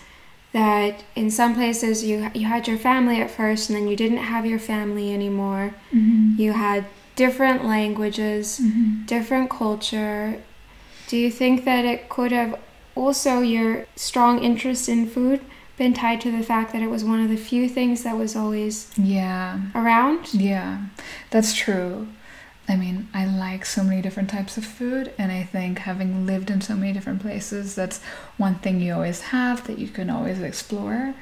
[0.53, 4.25] that in some places you you had your family at first and then you didn't
[4.33, 5.75] have your family anymore.
[5.93, 6.41] Mm-hmm.
[6.41, 9.05] you had different languages mm-hmm.
[9.05, 10.43] different culture.
[11.09, 12.59] Do you think that it could have
[12.95, 15.41] also your strong interest in food
[15.77, 18.35] been tied to the fact that it was one of the few things that was
[18.35, 19.61] always yeah.
[19.75, 20.33] around?
[20.33, 20.87] Yeah.
[21.31, 22.09] That's true
[22.71, 26.51] I mean, I like so many different types of food, and I think having lived
[26.51, 28.01] in so many different places, that's
[28.37, 31.15] one thing you always have that you can always explore.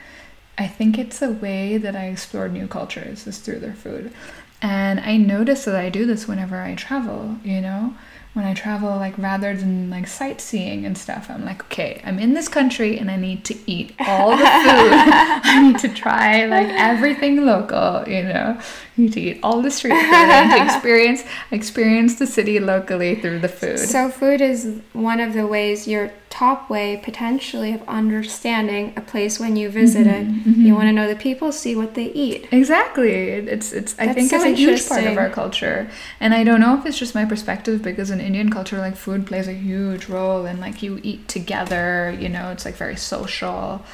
[0.59, 4.13] I think it's a way that I explore new cultures is through their food.
[4.61, 7.95] And I notice that I do this whenever I travel, you know?
[8.39, 12.35] when I travel, like rather than like sightseeing and stuff, I'm like, okay, I'm in
[12.35, 14.45] this country and I need to eat all the food.
[14.47, 18.61] I need to try like everything local, you know.
[19.09, 23.49] To eat all the street food and to experience experience the city locally through the
[23.49, 23.79] food.
[23.79, 29.41] So food is one of the ways your top way potentially of understanding a place
[29.41, 30.45] when you visit mm-hmm, it.
[30.47, 30.67] Mm-hmm.
[30.67, 32.49] You want to know the people, see what they eat.
[32.53, 33.13] Exactly.
[33.13, 35.91] It's it's That's I think so it's a huge part of our culture.
[36.21, 39.27] And I don't know if it's just my perspective because in Indian culture like food
[39.27, 43.85] plays a huge role and like you eat together, you know, it's like very social.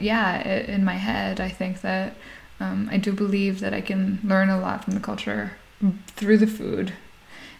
[0.00, 2.14] Yeah, it, in my head I think that
[2.62, 5.52] um, I do believe that I can learn a lot from the culture
[6.08, 6.92] through the food.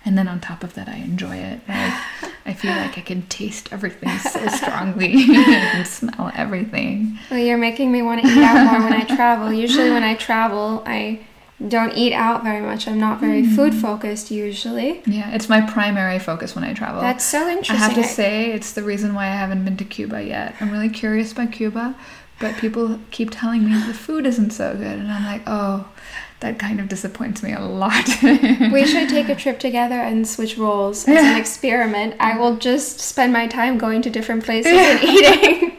[0.04, 1.60] And then on top of that i enjoy it.
[1.68, 2.04] I,
[2.46, 7.18] I feel like i can taste everything so strongly and smell everything.
[7.30, 9.52] Well you're making me want to eat out more when i travel.
[9.52, 11.20] Usually when i travel i
[11.68, 12.88] don't eat out very much.
[12.88, 13.54] I'm not very mm.
[13.54, 15.02] food focused usually.
[15.06, 17.00] Yeah it's my primary focus when i travel.
[17.00, 19.84] That's so interesting i have to say it's the reason why i haven't been to
[19.84, 20.56] cuba yet.
[20.60, 21.94] I'm really curious about cuba
[22.42, 25.88] but people keep telling me the food isn't so good and i'm like oh
[26.42, 28.06] that kind of disappoints me a lot.
[28.22, 32.14] we should take a trip together and switch roles as an experiment.
[32.20, 35.76] I will just spend my time going to different places and eating.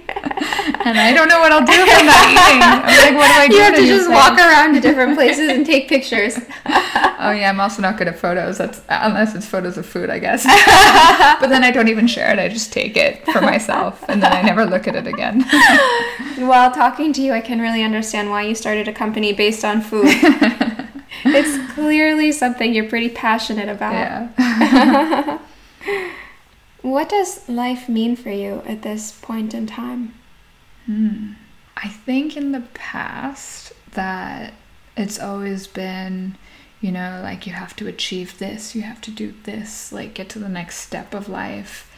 [0.86, 2.62] And I don't know what I'll do if I'm not eating.
[2.62, 3.56] I'm like, what do I do?
[3.56, 6.38] You have to just walk around to different places and take pictures.
[6.66, 8.58] oh yeah, I'm also not good at photos.
[8.58, 10.44] That's unless it's photos of food, I guess.
[11.40, 12.40] but then I don't even share it.
[12.40, 15.44] I just take it for myself, and then I never look at it again.
[16.38, 19.82] While talking to you, I can really understand why you started a company based on
[19.82, 20.08] food
[21.26, 23.94] it's clearly something you're pretty passionate about.
[24.38, 25.40] Yeah.
[26.82, 30.14] what does life mean for you at this point in time?
[30.86, 31.34] Hmm.
[31.76, 34.54] I think in the past that
[34.96, 36.38] it's always been,
[36.82, 40.30] you know, like you have to achieve this, you have to do this, like get
[40.30, 41.90] to the next step of life.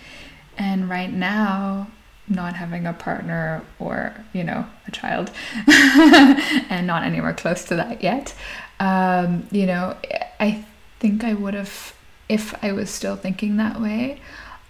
[0.57, 1.87] And right now,
[2.27, 5.31] not having a partner or, you know, a child,
[5.67, 8.33] and not anywhere close to that yet,
[8.79, 9.95] um, you know,
[10.39, 10.65] I
[10.99, 11.93] think I would have,
[12.27, 14.21] if I was still thinking that way,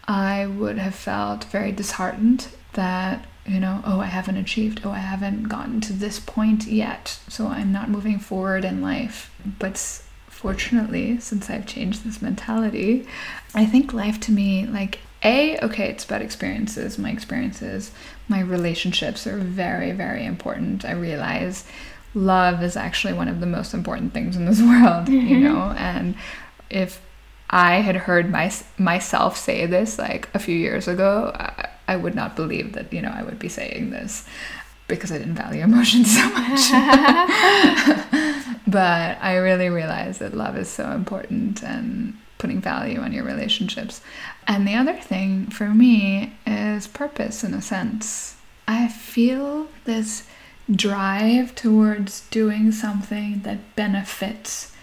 [0.07, 4.99] I would have felt very disheartened that you know, oh, I haven't achieved, oh, I
[4.99, 9.31] haven't gotten to this point yet, so I'm not moving forward in life.
[9.59, 9.77] But
[10.27, 13.07] fortunately, since I've changed this mentality,
[13.53, 16.97] I think life to me, like, A, okay, it's about experiences.
[16.97, 17.91] My experiences,
[18.27, 20.83] my relationships are very, very important.
[20.83, 21.65] I realize
[22.15, 25.27] love is actually one of the most important things in this world, mm-hmm.
[25.27, 26.15] you know, and
[26.71, 26.99] if
[27.51, 32.15] I had heard my, myself say this like a few years ago, I, I would
[32.15, 34.25] not believe that, you know, I would be saying this
[34.87, 36.71] because I didn't value emotions so much.
[38.67, 44.01] but I really realized that love is so important and putting value on your relationships.
[44.47, 48.35] And the other thing for me is purpose in a sense.
[48.67, 50.27] I feel this
[50.69, 54.74] drive towards doing something that benefits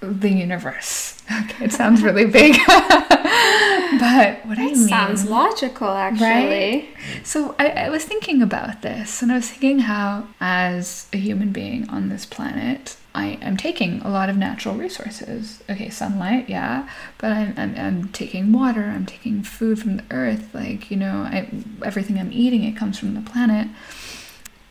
[0.00, 1.12] the universe.
[1.28, 2.56] Okay, it sounds really big.
[2.66, 6.24] but what I mean sounds logical actually.
[6.24, 6.88] Right?
[7.24, 11.50] So I, I was thinking about this and I was thinking how as a human
[11.50, 15.64] being on this planet, I am taking a lot of natural resources.
[15.70, 20.54] Okay, sunlight, yeah, but I'm, I'm, I'm taking water, I'm taking food from the earth,
[20.54, 21.48] like, you know, I,
[21.82, 23.68] everything I'm eating, it comes from the planet.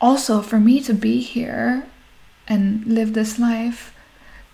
[0.00, 1.86] Also, for me to be here
[2.46, 3.92] and live this life,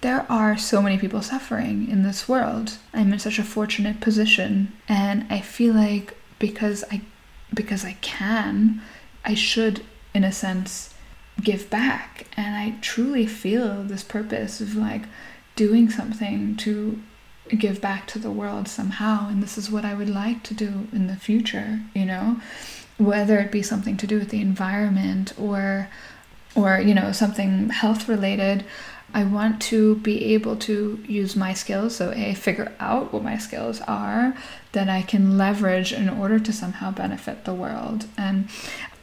[0.02, 2.76] there are so many people suffering in this world.
[2.92, 7.02] I'm in such a fortunate position and I feel like because I
[7.54, 8.82] because I can,
[9.24, 10.94] I should in a sense
[11.40, 12.26] give back.
[12.36, 15.02] And I truly feel this purpose of like
[15.54, 17.00] doing something to
[17.56, 19.28] give back to the world somehow.
[19.28, 22.40] And this is what I would like to do in the future, you know,
[22.98, 25.88] whether it be something to do with the environment or
[26.54, 28.64] or you know something health related
[29.14, 31.96] I want to be able to use my skills.
[31.96, 34.34] So, A, figure out what my skills are
[34.72, 38.06] that I can leverage in order to somehow benefit the world.
[38.16, 38.48] And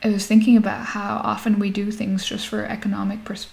[0.03, 3.49] I was thinking about how often we do things just for economic, pers-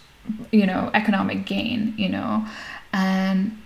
[0.51, 2.47] you know, economic gain, you know,
[2.93, 3.59] and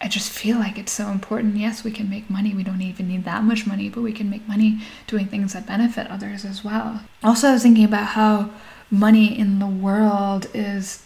[0.00, 1.56] I just feel like it's so important.
[1.56, 2.52] Yes, we can make money.
[2.52, 5.66] We don't even need that much money, but we can make money doing things that
[5.66, 7.02] benefit others as well.
[7.22, 8.50] Also, I was thinking about how
[8.90, 11.03] money in the world is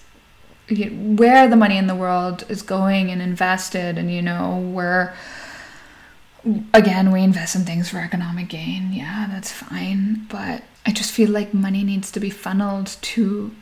[0.71, 5.15] where the money in the world is going and invested and you know where
[6.75, 8.93] again we invest in things for economic gain.
[8.93, 10.27] Yeah that's fine.
[10.29, 13.55] But i just feel like money needs to be funneled to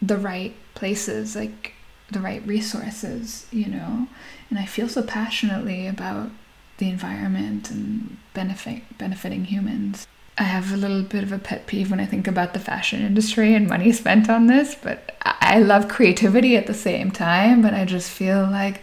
[0.00, 1.74] the right places like
[2.10, 4.08] the right resources you know?
[4.48, 6.30] And i feel so passionately about
[6.78, 10.06] the environment and benefit benefiting humans
[10.40, 13.02] I have a little bit of a pet peeve when I think about the fashion
[13.02, 17.60] industry and money spent on this, but I love creativity at the same time.
[17.60, 18.80] But I just feel like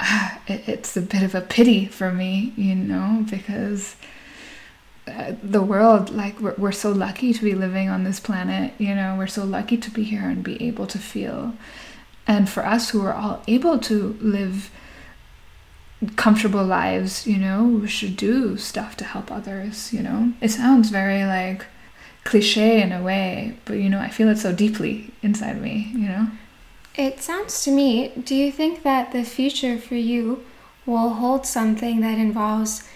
[0.00, 3.96] uh, it, it's a bit of a pity for me, you know, because
[5.06, 8.94] uh, the world, like, we're, we're so lucky to be living on this planet, you
[8.94, 11.52] know, we're so lucky to be here and be able to feel.
[12.26, 14.70] And for us who are all able to live
[16.16, 20.32] comfortable lives, you know, we should do stuff to help others, you know.
[20.40, 21.66] It sounds very like
[22.24, 26.08] cliche in a way, but you know, I feel it so deeply inside me, you
[26.08, 26.28] know.
[26.94, 30.44] It sounds to me, do you think that the future for you
[30.86, 32.88] will hold something that involves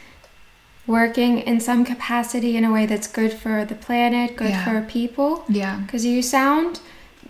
[0.87, 4.65] working in some capacity in a way that's good for the planet, good yeah.
[4.65, 5.45] for people?
[5.49, 5.81] Yeah.
[5.81, 6.81] Because you sound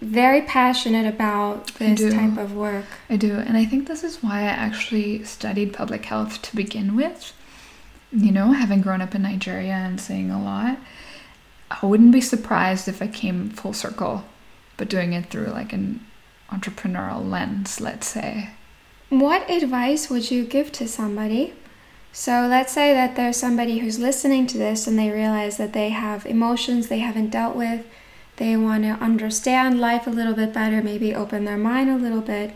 [0.01, 2.85] very passionate about this type of work.
[3.09, 3.35] I do.
[3.35, 7.33] And I think this is why I actually studied public health to begin with.
[8.13, 10.79] You know, having grown up in Nigeria and seeing a lot,
[11.71, 14.25] I wouldn't be surprised if I came full circle,
[14.77, 16.05] but doing it through like an
[16.51, 18.51] entrepreneurial lens, let's say.
[19.09, 21.55] What advice would you give to somebody?
[22.13, 25.89] So let's say that there's somebody who's listening to this and they realize that they
[25.89, 27.85] have emotions they haven't dealt with
[28.36, 32.20] they want to understand life a little bit better, maybe open their mind a little
[32.20, 32.55] bit,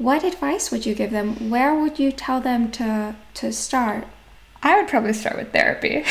[0.00, 1.50] what advice would you give them?
[1.50, 4.06] Where would you tell them to to start?
[4.62, 6.04] I would probably start with therapy.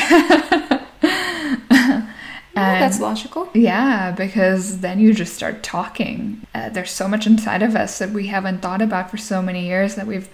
[2.54, 3.48] that's logical.
[3.52, 6.46] Yeah, because then you just start talking.
[6.54, 9.66] Uh, there's so much inside of us that we haven't thought about for so many
[9.66, 10.28] years that we've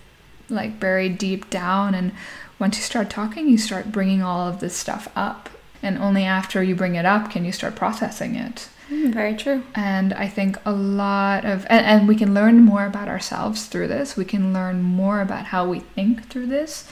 [0.51, 1.94] like buried deep down.
[1.94, 2.12] And
[2.59, 5.48] once you start talking, you start bringing all of this stuff up
[5.87, 8.69] and only after you bring it up can you start processing it.
[8.91, 9.65] Mm, very true.
[9.75, 13.89] And I think a lot of, and, and we can learn more about ourselves through
[13.89, 14.17] this.
[14.17, 16.89] We can learn more about how we think through this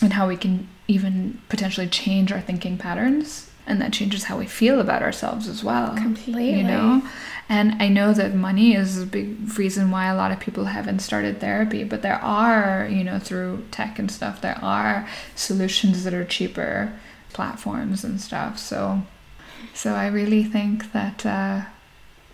[0.00, 3.50] and how we can even potentially change our thinking patterns.
[3.66, 5.96] And that changes how we feel about ourselves as well.
[5.96, 6.58] Completely.
[6.58, 7.02] You know?
[7.48, 11.00] And I know that money is a big reason why a lot of people haven't
[11.00, 16.14] started therapy, but there are, you know, through tech and stuff, there are solutions that
[16.14, 16.92] are cheaper
[17.34, 18.58] platforms and stuff.
[18.58, 19.02] So
[19.74, 21.62] So I really think that uh,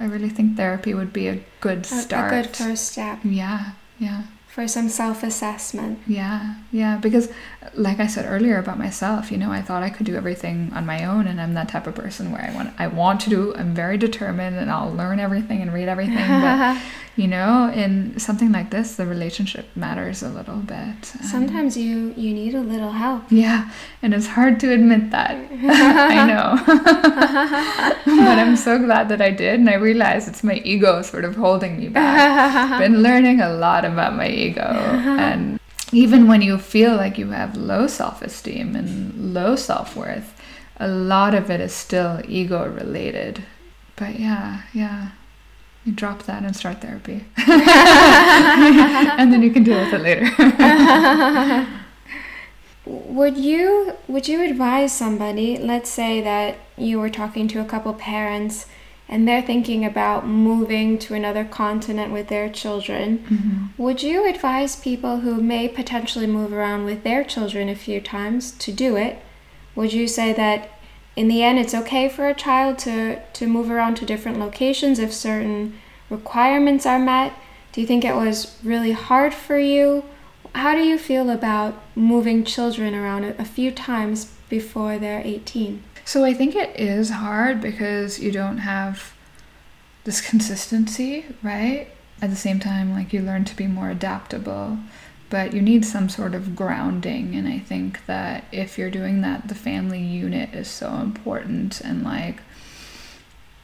[0.00, 2.32] I really think therapy would be a good A- start.
[2.32, 4.22] A, good first step Yeah, yeah.
[4.48, 5.98] for some self assessment.
[6.06, 7.28] Yeah, yeah, because
[7.74, 10.86] like I said earlier about myself, you know, I thought I could do everything on
[10.86, 13.54] my own and I'm that type of person where I want I want to do,
[13.54, 16.78] I'm very determined and I'll learn everything and read everything, but
[17.16, 20.78] you know, in something like this, the relationship matters a little bit.
[21.14, 23.24] And- Sometimes you you need a little help.
[23.30, 23.70] yeah,
[24.02, 25.32] and it's hard to admit that.
[25.62, 26.56] I know.
[28.06, 31.36] but I'm so glad that I did and I realized it's my ego sort of
[31.36, 32.80] holding me back.
[32.80, 35.59] been learning a lot about my ego and
[35.92, 40.40] even when you feel like you have low self-esteem and low self-worth
[40.78, 43.44] a lot of it is still ego related
[43.96, 45.10] but yeah yeah.
[45.84, 47.24] You drop that and start therapy.
[47.38, 51.66] And then you can deal with it later.
[52.86, 57.92] Would you would you advise somebody, let's say that you were talking to a couple
[57.94, 58.66] parents
[59.10, 63.82] and they're thinking about moving to another continent with their children, mm-hmm.
[63.82, 68.52] would you advise people who may potentially move around with their children a few times
[68.52, 69.18] to do it?
[69.74, 70.70] Would you say that
[71.16, 75.00] in the end it's okay for a child to, to move around to different locations
[75.00, 75.76] if certain
[76.08, 77.32] requirements are met?
[77.72, 80.04] Do you think it was really hard for you?
[80.54, 85.82] How do you feel about moving children around a, a few times before they're 18?
[86.10, 89.14] So I think it is hard because you don't have
[90.02, 91.86] this consistency, right?
[92.20, 94.76] At the same time, like you learn to be more adaptable,
[95.28, 97.36] but you need some sort of grounding.
[97.36, 101.80] And I think that if you're doing that, the family unit is so important.
[101.80, 102.40] And like,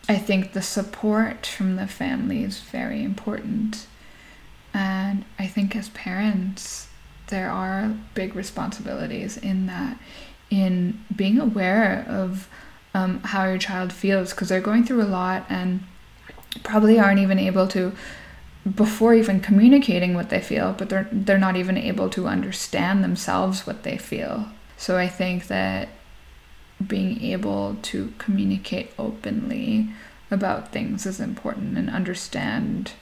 [0.08, 3.88] I think the support from the family is very important.
[4.72, 6.86] And I think as parents,
[7.26, 9.98] there are big responsibilities in that
[10.50, 12.48] in being aware of
[12.94, 15.82] um, how your child feels because they're going through a lot and
[16.62, 17.92] probably aren't even able to
[18.74, 23.66] before even communicating what they feel but they're they're not even able to understand themselves
[23.66, 24.46] what they feel.
[24.76, 25.88] So i think that
[26.84, 29.88] being able to communicate openly
[30.30, 32.92] about things is important and understand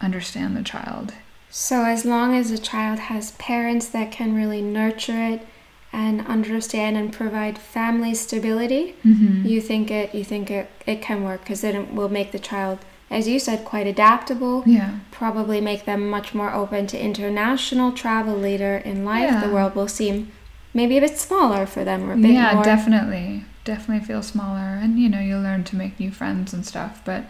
[0.00, 1.14] understand the child.
[1.48, 5.46] So, as long as a child has parents that can really nurture it
[5.92, 9.46] and understand and provide family stability, mm-hmm.
[9.46, 12.78] you think it you think it, it can work because it will make the child,
[13.10, 14.62] as you said, quite adaptable.
[14.66, 19.30] yeah Probably make them much more open to international travel later in life.
[19.30, 19.46] Yeah.
[19.46, 20.32] The world will seem
[20.74, 22.62] maybe a bit smaller for them or a bit yeah more.
[22.62, 27.00] definitely definitely feel smaller and you know you'll learn to make new friends and stuff
[27.04, 27.24] but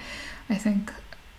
[0.50, 0.92] i think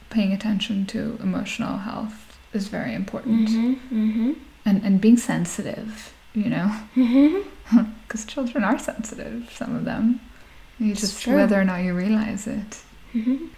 [0.09, 4.31] paying attention to emotional health is very important hmm hmm
[4.65, 6.67] and and being sensitive you know
[8.03, 10.19] because children are sensitive some of them
[10.79, 11.35] you It's just true.
[11.35, 12.71] whether or not you realize it
[13.15, 13.49] Mhm.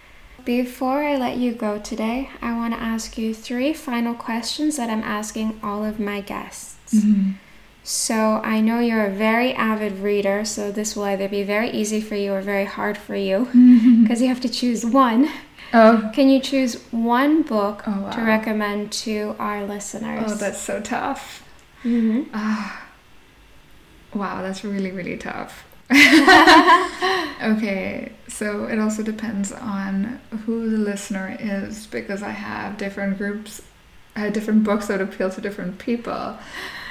[0.44, 4.88] Before I let you go today, I want to ask you three final questions that
[4.88, 6.94] I'm asking all of my guests.
[6.94, 7.34] Mhm.
[7.82, 12.00] So, I know you're a very avid reader, so this will either be very easy
[12.00, 13.48] for you or very hard for you
[14.02, 15.28] because you have to choose one.
[15.74, 18.10] oh Can you choose one book Oh, wow.
[18.16, 20.24] to recommend to our listeners?
[20.32, 21.42] oh that's so tough
[21.82, 22.86] hmm Ah.
[24.14, 25.64] wow that's really really tough.
[27.42, 33.62] Okay so it also depends on who the listener is because i have different groups
[34.14, 36.36] i have different books that appeal to different people.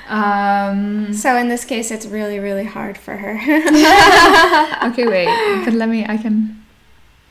[0.09, 3.33] Um So, in this case, it's really, really hard for her.
[4.89, 5.29] okay wait
[5.65, 6.65] but let me i can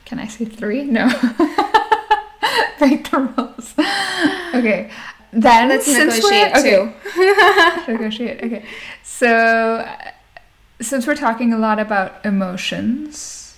[0.05, 0.83] can i say three?
[0.85, 1.05] No.
[2.79, 3.73] Break the rules.
[4.55, 4.89] Okay
[5.31, 7.91] then Let's since we're- negotiate okay, too.
[7.91, 8.43] negotiate.
[8.43, 8.65] Okay.
[9.03, 9.27] So,
[9.85, 10.11] uh,
[10.81, 13.57] since we're talking a lot about emotions,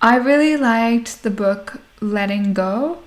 [0.00, 3.02] I really liked the book Letting Go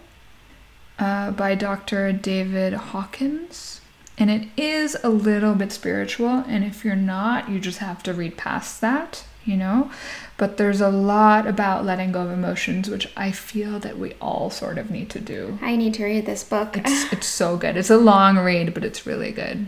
[1.00, 2.12] uh, by Dr.
[2.12, 3.82] David Hawkins.
[4.18, 6.44] And it is a little bit spiritual.
[6.48, 9.90] And if you're not, you just have to read past that, you know?
[10.38, 14.50] But there's a lot about letting go of emotions, which I feel that we all
[14.50, 15.60] sort of need to do.
[15.62, 16.78] I need to read this book.
[16.78, 17.78] It's it's so good.
[17.78, 19.68] It's a long read, but it's really good.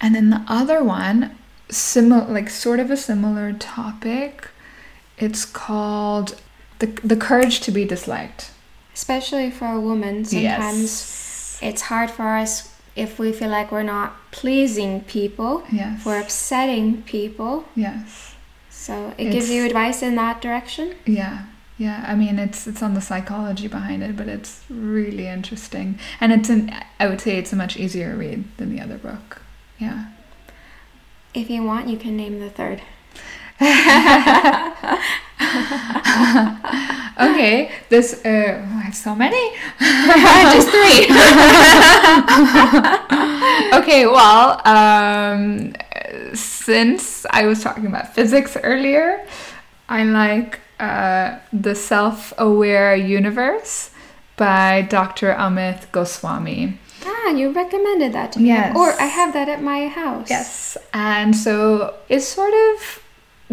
[0.00, 1.36] And then the other one,
[1.70, 4.48] similar like sort of a similar topic.
[5.18, 6.40] It's called
[6.80, 8.50] the the courage to be disliked.
[8.94, 11.58] Especially for a woman, sometimes Yes.
[11.62, 16.04] it's hard for us if we feel like we're not pleasing people, Yes.
[16.04, 17.64] we're upsetting people.
[17.74, 18.31] Yes.
[18.82, 20.96] So it gives you advice in that direction.
[21.06, 21.44] Yeah.
[21.78, 22.04] Yeah.
[22.04, 26.00] I mean, it's it's on the psychology behind it, but it's really interesting.
[26.20, 29.42] And it's an I would say it's a much easier read than the other book.
[29.78, 30.06] Yeah.
[31.32, 32.82] If you want, you can name the third.
[37.20, 39.52] okay, this uh, I have so many.
[40.56, 41.06] Just three.
[43.78, 45.72] okay, well, um,
[46.34, 49.26] since I was talking about physics earlier,
[49.88, 53.90] I like uh, The Self Aware Universe
[54.36, 55.32] by Dr.
[55.34, 56.78] Amit Goswami.
[57.04, 58.48] Ah, you recommended that to me.
[58.48, 58.76] Yes.
[58.76, 60.30] Or I have that at my house.
[60.30, 63.02] Yes, and so it sort of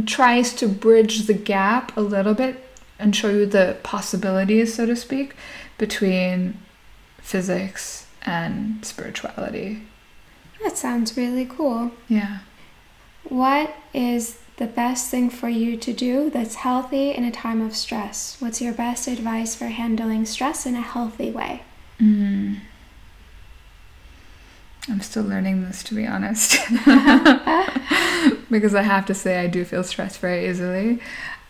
[0.05, 2.63] tries to bridge the gap a little bit
[2.97, 5.35] and show you the possibilities, so to speak,
[5.77, 6.59] between
[7.21, 9.83] physics and spirituality.
[10.63, 11.91] That sounds really cool.
[12.07, 12.39] Yeah.
[13.23, 17.75] What is the best thing for you to do that's healthy in a time of
[17.75, 18.37] stress?
[18.39, 21.63] What's your best advice for handling stress in a healthy way?
[21.99, 22.59] Mm.
[24.89, 26.57] I'm still learning this, to be honest.
[28.49, 30.99] because I have to say, I do feel stressed very easily.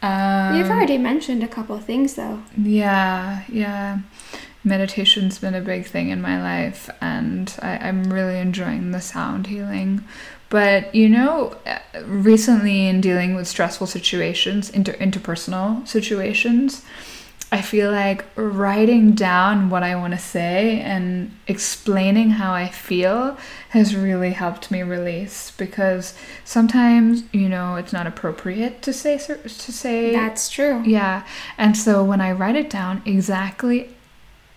[0.02, 2.44] Um, You've already mentioned a couple of things, though.
[2.58, 4.00] Yeah, yeah.
[4.64, 9.48] Meditation's been a big thing in my life, and I, I'm really enjoying the sound
[9.48, 10.04] healing.
[10.49, 16.84] But you know, uh, recently in dealing with stressful situations, inter- interpersonal situations,
[17.51, 23.38] I feel like writing down what I want to say and explaining how I feel
[23.69, 26.13] has really helped me release because
[26.45, 30.84] sometimes, you know, it's not appropriate to say to say That's true.
[30.85, 31.26] yeah.
[31.57, 33.95] And so when I write it down exactly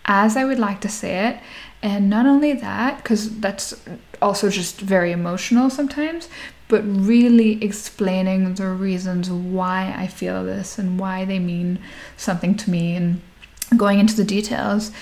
[0.05, 1.41] as I would like to say it,
[1.83, 3.75] and not only that, because that's
[4.21, 6.29] also just very emotional sometimes,
[6.69, 11.81] but really explaining the reasons why I feel this and why they mean
[12.17, 13.21] something to me and
[13.77, 14.93] going into the details,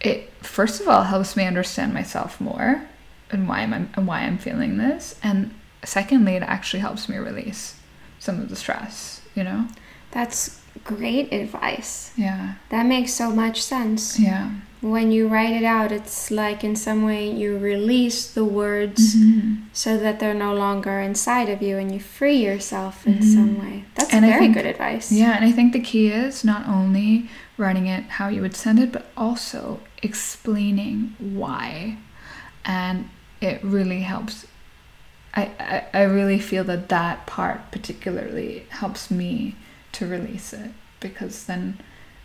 [0.00, 2.86] it first of all helps me understand myself more
[3.30, 5.18] and why I'm and why I'm feeling this.
[5.22, 5.54] And
[5.84, 7.74] secondly, it actually helps me release
[8.18, 9.66] some of the stress, you know?
[10.12, 12.12] That's great advice.
[12.16, 12.54] Yeah.
[12.70, 14.18] That makes so much sense.
[14.18, 14.52] Yeah.
[14.80, 19.64] When you write it out, it's like in some way you release the words Mm-hmm.
[19.72, 23.84] so that they're no longer inside of you and you free yourself in some way.
[23.96, 25.10] That's And very think- good advice.
[25.10, 28.78] Yeah, and I think the key is not only writing it how you would send
[28.78, 31.98] it, but also explaining why.
[32.64, 33.08] And
[33.40, 34.46] it really helps.
[35.34, 39.56] I, I, I really feel that that part particularly helps me
[39.92, 41.78] to release it because then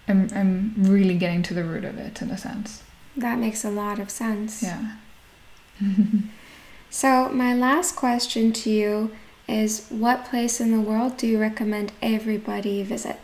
[0.08, 2.84] I'm, I'm really getting to the root of it in a sense.
[3.16, 4.64] That makes a lot of sense.
[4.64, 4.96] Yeah.
[6.90, 9.12] So, my last question to you
[9.48, 13.20] is what place in the world do you recommend everybody visit?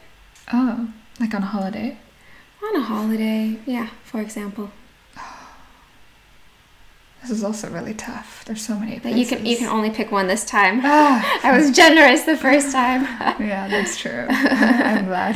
[0.52, 0.90] Oh,
[1.20, 2.00] like on a holiday?
[2.64, 4.72] On a holiday, yeah, for example.
[7.22, 8.44] This is also really tough.
[8.46, 10.82] There's so many But you can you can only pick one this time.
[10.84, 13.04] Ah, I was generous the first time.
[13.40, 14.26] yeah, that's true.
[14.30, 15.36] I'm glad.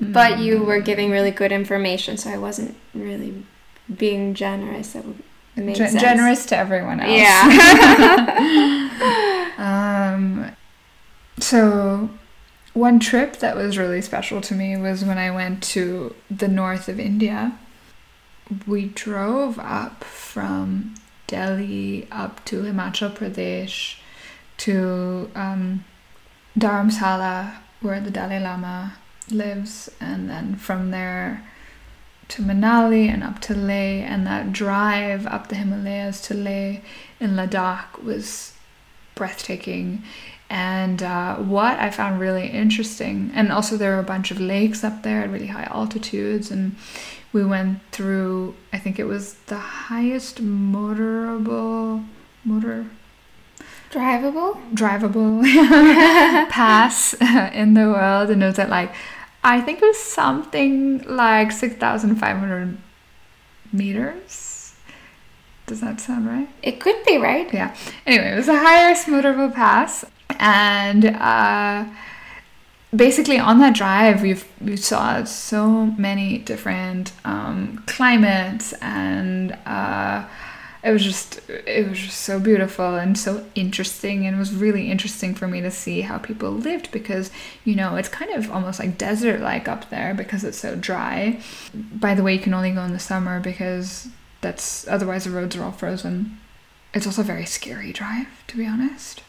[0.00, 3.44] But you were giving really good information, so I wasn't really
[3.96, 4.92] being generous.
[4.92, 5.22] That would
[5.56, 6.02] make Gen- sense.
[6.02, 7.10] generous to everyone else.
[7.10, 8.84] Yeah.
[9.58, 10.52] Um,
[11.40, 12.10] so,
[12.74, 16.88] one trip that was really special to me was when I went to the north
[16.88, 17.58] of India.
[18.68, 20.94] We drove up from
[21.26, 23.96] Delhi up to Himachal Pradesh
[24.58, 25.84] to um,
[26.56, 28.94] Dharamsala, where the Dalai Lama
[29.30, 31.44] lives, and then from there
[32.28, 34.02] to Manali and up to Leh.
[34.04, 36.80] And that drive up the Himalayas to Leh
[37.20, 38.52] in Ladakh was
[39.14, 40.02] breathtaking.
[40.50, 44.82] And uh, what I found really interesting, and also there were a bunch of lakes
[44.82, 46.74] up there at really high altitudes, and
[47.34, 52.06] we went through, I think it was the highest motorable,
[52.44, 52.86] motor,
[53.90, 54.74] Drivable?
[54.74, 55.42] drivable
[56.50, 57.14] pass
[57.52, 58.92] in the world, and it was at like,
[59.48, 62.76] I think it was something like 6,500
[63.72, 64.74] meters.
[65.66, 66.50] Does that sound right?
[66.62, 67.50] It could be right.
[67.50, 67.74] Yeah.
[68.04, 70.04] Anyway, it was the highest motorable pass,
[70.38, 71.86] and uh,
[72.94, 80.26] basically on that drive, we we saw so many different um, climates, and uh,
[80.82, 84.90] it was just it was just so beautiful and so interesting, and it was really
[84.90, 87.30] interesting for me to see how people lived because
[87.64, 91.40] you know it's kind of almost like desert like up there because it's so dry.
[91.74, 94.08] By the way, you can only go in the summer because
[94.40, 96.38] that's otherwise the roads are all frozen.
[96.94, 99.22] It's also a very scary drive, to be honest.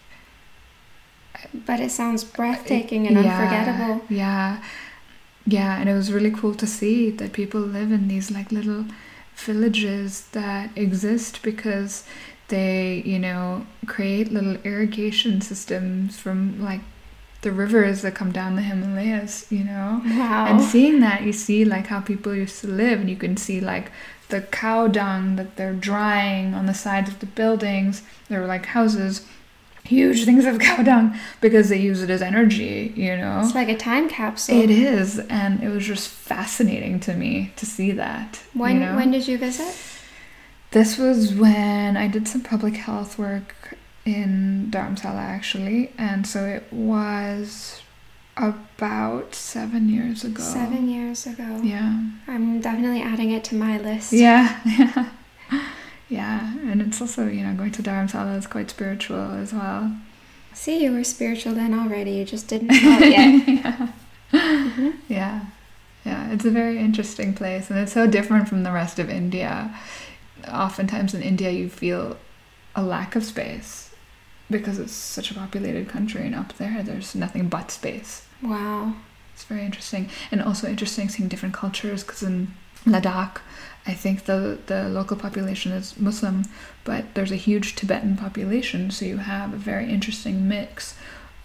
[1.54, 4.06] But it sounds uh, breathtaking and Yeah, unforgettable.
[4.10, 4.64] Yeah.
[5.46, 8.86] Yeah, and it was really cool to see that people live in these like little
[9.40, 12.04] villages that exist because
[12.50, 16.82] they, you know, create little irrigation systems from like
[17.42, 20.02] the rivers that come down the Himalayas, you know?
[20.06, 20.48] Wow.
[20.48, 23.62] And seeing that, you see like how people used to live, and you can see
[23.62, 23.92] like
[24.28, 28.04] the cow dung that they're drying on the sides of the buildings.
[28.28, 29.26] There were like houses,
[29.84, 33.42] huge things of cow dung because they use it as energy, you know?
[33.44, 34.62] It's like a time capsule.
[34.62, 38.42] It is, and it was just fascinating to me to see that.
[38.54, 38.96] When you know?
[38.96, 39.76] when did you visit?
[40.72, 46.72] This was when I did some public health work in Dharamsala actually, and so it
[46.72, 47.82] was
[48.38, 50.42] about seven years ago.
[50.42, 51.60] Seven years ago.
[51.64, 52.04] Yeah.
[52.28, 54.14] I'm definitely adding it to my list.
[54.14, 55.10] Yeah.
[56.10, 56.54] Yeah.
[56.70, 59.96] And it's also, you know, going to Dharamsala is quite spiritual as well.
[60.54, 62.12] See, you were spiritual then already.
[62.12, 63.48] You just didn't know it yet.
[63.48, 63.88] yeah.
[64.32, 64.94] Mhm.
[65.08, 65.46] Yeah.
[66.06, 66.32] Yeah.
[66.32, 69.74] It's a very interesting place and it's so different from the rest of India.
[70.52, 72.18] Oftentimes in India, you feel
[72.76, 73.94] a lack of space
[74.50, 78.26] because it's such a populated country, and up there, there's nothing but space.
[78.42, 78.94] Wow.
[79.36, 82.04] It's very interesting, and also interesting seeing different cultures.
[82.04, 82.54] Because in
[82.86, 83.42] Ladakh,
[83.90, 86.44] I think the the local population is Muslim,
[86.84, 90.96] but there's a huge Tibetan population, so you have a very interesting mix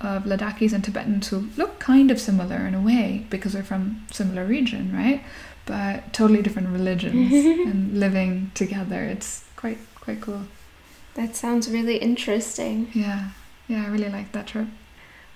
[0.00, 4.04] of Ladakhis and Tibetans who look kind of similar in a way because they're from
[4.12, 5.24] similar region, right?
[5.64, 7.32] But totally different religions
[7.68, 9.00] and living together.
[9.04, 10.42] It's quite quite cool.
[11.14, 12.90] That sounds really interesting.
[12.92, 13.30] Yeah,
[13.68, 14.68] yeah, I really like that trip.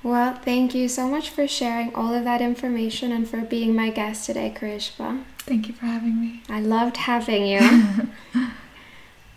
[0.02, 3.90] Well, thank you so much for sharing all of that information and for being my
[3.90, 5.24] guest today, Karishma.
[5.38, 6.42] Thank you for having me.
[6.48, 7.60] I loved having you.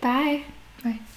[0.01, 0.43] Bye.
[0.83, 0.99] Bye.